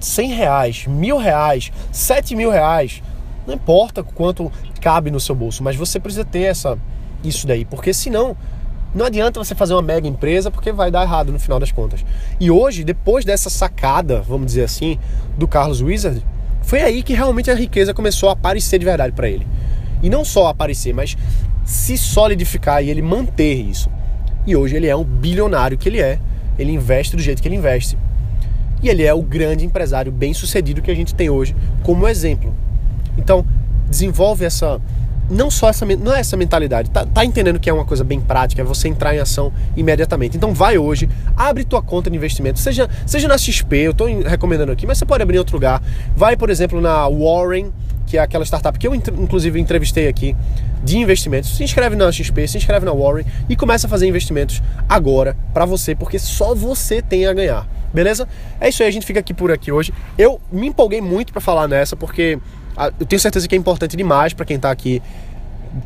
100 0.00 0.32
reais, 0.32 0.86
mil 0.86 1.16
reais, 1.16 1.70
7 1.92 2.34
mil 2.34 2.50
reais, 2.50 3.02
não 3.48 3.54
importa 3.54 4.02
quanto 4.02 4.52
cabe 4.78 5.10
no 5.10 5.18
seu 5.18 5.34
bolso, 5.34 5.62
mas 5.62 5.74
você 5.74 5.98
precisa 5.98 6.22
ter 6.22 6.42
essa, 6.42 6.78
isso 7.24 7.46
daí, 7.46 7.64
porque 7.64 7.94
senão 7.94 8.36
não 8.94 9.06
adianta 9.06 9.42
você 9.42 9.54
fazer 9.54 9.72
uma 9.72 9.80
mega 9.80 10.06
empresa 10.06 10.50
porque 10.50 10.70
vai 10.70 10.90
dar 10.90 11.02
errado 11.02 11.32
no 11.32 11.38
final 11.38 11.58
das 11.58 11.72
contas. 11.72 12.04
E 12.38 12.50
hoje, 12.50 12.84
depois 12.84 13.24
dessa 13.24 13.48
sacada, 13.48 14.20
vamos 14.20 14.48
dizer 14.48 14.64
assim, 14.64 14.98
do 15.36 15.48
Carlos 15.48 15.80
Wizard, 15.80 16.22
foi 16.62 16.82
aí 16.82 17.02
que 17.02 17.14
realmente 17.14 17.50
a 17.50 17.54
riqueza 17.54 17.94
começou 17.94 18.28
a 18.28 18.32
aparecer 18.32 18.78
de 18.78 18.84
verdade 18.84 19.12
para 19.12 19.28
ele. 19.28 19.46
E 20.02 20.10
não 20.10 20.24
só 20.24 20.48
aparecer, 20.48 20.92
mas 20.92 21.16
se 21.64 21.96
solidificar 21.96 22.84
e 22.84 22.90
ele 22.90 23.00
manter 23.00 23.54
isso. 23.54 23.90
E 24.46 24.54
hoje 24.54 24.76
ele 24.76 24.86
é 24.86 24.96
um 24.96 25.04
bilionário 25.04 25.78
que 25.78 25.88
ele 25.88 26.00
é. 26.00 26.18
Ele 26.58 26.72
investe 26.72 27.16
do 27.16 27.22
jeito 27.22 27.40
que 27.40 27.48
ele 27.48 27.56
investe. 27.56 27.96
E 28.82 28.88
ele 28.88 29.04
é 29.04 29.12
o 29.12 29.22
grande 29.22 29.64
empresário 29.64 30.12
bem 30.12 30.34
sucedido 30.34 30.82
que 30.82 30.90
a 30.90 30.94
gente 30.94 31.14
tem 31.14 31.30
hoje 31.30 31.56
como 31.82 32.06
exemplo. 32.06 32.54
Então, 33.28 33.44
desenvolve 33.90 34.46
essa 34.46 34.80
não 35.28 35.50
só 35.50 35.68
essa 35.68 35.84
não 35.84 36.14
é 36.14 36.20
essa 36.20 36.34
mentalidade, 36.34 36.88
tá, 36.88 37.04
tá, 37.04 37.22
entendendo 37.22 37.60
que 37.60 37.68
é 37.68 37.72
uma 37.72 37.84
coisa 37.84 38.02
bem 38.02 38.18
prática, 38.18 38.62
é 38.62 38.64
você 38.64 38.88
entrar 38.88 39.14
em 39.14 39.18
ação 39.18 39.52
imediatamente. 39.76 40.38
Então 40.38 40.54
vai 40.54 40.78
hoje, 40.78 41.06
abre 41.36 41.62
tua 41.62 41.82
conta 41.82 42.08
de 42.08 42.16
investimento, 42.16 42.58
seja, 42.58 42.88
seja 43.04 43.28
na 43.28 43.36
XP, 43.36 43.76
eu 43.76 43.90
estou 43.90 44.06
recomendando 44.22 44.72
aqui, 44.72 44.86
mas 44.86 44.96
você 44.96 45.04
pode 45.04 45.22
abrir 45.22 45.36
em 45.36 45.38
outro 45.40 45.54
lugar. 45.54 45.82
Vai, 46.16 46.38
por 46.38 46.48
exemplo, 46.48 46.80
na 46.80 47.06
Warren, 47.06 47.70
que 48.06 48.16
é 48.16 48.22
aquela 48.22 48.46
startup 48.46 48.78
que 48.78 48.88
eu 48.88 48.94
inclusive 48.94 49.60
entrevistei 49.60 50.08
aqui 50.08 50.34
de 50.82 50.96
investimentos. 50.96 51.54
Se 51.54 51.62
inscreve 51.62 51.94
na 51.94 52.10
XP, 52.10 52.48
se 52.48 52.56
inscreve 52.56 52.86
na 52.86 52.92
Warren 52.94 53.26
e 53.46 53.54
começa 53.54 53.86
a 53.86 53.90
fazer 53.90 54.08
investimentos 54.08 54.62
agora 54.88 55.36
para 55.52 55.66
você, 55.66 55.94
porque 55.94 56.18
só 56.18 56.54
você 56.54 57.02
tem 57.02 57.26
a 57.26 57.34
ganhar. 57.34 57.68
Beleza? 57.92 58.26
É 58.58 58.70
isso 58.70 58.82
aí, 58.82 58.88
a 58.88 58.92
gente 58.92 59.04
fica 59.04 59.20
aqui 59.20 59.34
por 59.34 59.52
aqui 59.52 59.70
hoje. 59.70 59.92
Eu 60.16 60.40
me 60.50 60.68
empolguei 60.68 61.02
muito 61.02 61.32
para 61.32 61.40
falar 61.42 61.68
nessa 61.68 61.94
porque 61.94 62.38
eu 62.98 63.06
tenho 63.06 63.20
certeza 63.20 63.48
que 63.48 63.54
é 63.54 63.58
importante 63.58 63.96
demais 63.96 64.32
para 64.32 64.44
quem 64.44 64.56
está 64.56 64.70
aqui 64.70 65.02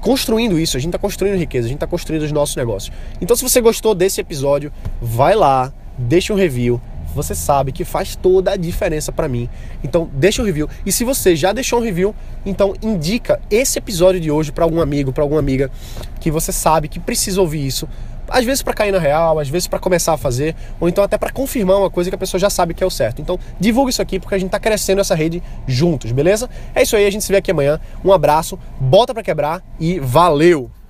construindo 0.00 0.58
isso. 0.58 0.76
A 0.76 0.80
gente 0.80 0.90
está 0.90 0.98
construindo 0.98 1.36
riqueza, 1.36 1.66
a 1.66 1.68
gente 1.68 1.76
está 1.76 1.86
construindo 1.86 2.22
os 2.22 2.32
nossos 2.32 2.56
negócios. 2.56 2.94
Então, 3.20 3.34
se 3.36 3.42
você 3.42 3.60
gostou 3.60 3.94
desse 3.94 4.20
episódio, 4.20 4.72
vai 5.00 5.34
lá, 5.34 5.72
deixa 5.96 6.32
um 6.32 6.36
review. 6.36 6.80
Você 7.14 7.34
sabe 7.34 7.72
que 7.72 7.84
faz 7.84 8.16
toda 8.16 8.52
a 8.52 8.56
diferença 8.56 9.12
para 9.12 9.28
mim. 9.28 9.48
Então, 9.84 10.08
deixa 10.14 10.40
um 10.40 10.44
review. 10.44 10.68
E 10.84 10.90
se 10.90 11.04
você 11.04 11.36
já 11.36 11.52
deixou 11.52 11.78
um 11.78 11.82
review, 11.82 12.14
então 12.44 12.74
indica 12.82 13.38
esse 13.50 13.78
episódio 13.78 14.18
de 14.18 14.30
hoje 14.30 14.50
para 14.50 14.64
algum 14.64 14.80
amigo, 14.80 15.12
para 15.12 15.22
alguma 15.22 15.40
amiga 15.40 15.70
que 16.20 16.30
você 16.30 16.52
sabe 16.52 16.88
que 16.88 16.98
precisa 16.98 17.40
ouvir 17.40 17.66
isso 17.66 17.86
às 18.32 18.44
vezes 18.44 18.62
para 18.62 18.74
cair 18.74 18.92
na 18.92 18.98
real, 18.98 19.38
às 19.38 19.48
vezes 19.48 19.68
para 19.68 19.78
começar 19.78 20.12
a 20.12 20.16
fazer, 20.16 20.56
ou 20.80 20.88
então 20.88 21.04
até 21.04 21.16
para 21.18 21.30
confirmar 21.30 21.78
uma 21.78 21.90
coisa 21.90 22.10
que 22.10 22.14
a 22.14 22.18
pessoa 22.18 22.40
já 22.40 22.50
sabe 22.50 22.74
que 22.74 22.82
é 22.82 22.86
o 22.86 22.90
certo. 22.90 23.20
Então, 23.20 23.38
divulga 23.60 23.90
isso 23.90 24.02
aqui 24.02 24.18
porque 24.18 24.34
a 24.34 24.38
gente 24.38 24.48
está 24.48 24.58
crescendo 24.58 25.00
essa 25.00 25.14
rede 25.14 25.42
juntos, 25.66 26.10
beleza? 26.12 26.48
É 26.74 26.82
isso 26.82 26.96
aí, 26.96 27.06
a 27.06 27.10
gente 27.10 27.24
se 27.24 27.30
vê 27.30 27.38
aqui 27.38 27.50
amanhã. 27.50 27.80
Um 28.04 28.12
abraço, 28.12 28.58
bota 28.80 29.12
para 29.14 29.22
quebrar 29.22 29.62
e 29.78 30.00
valeu! 30.00 30.81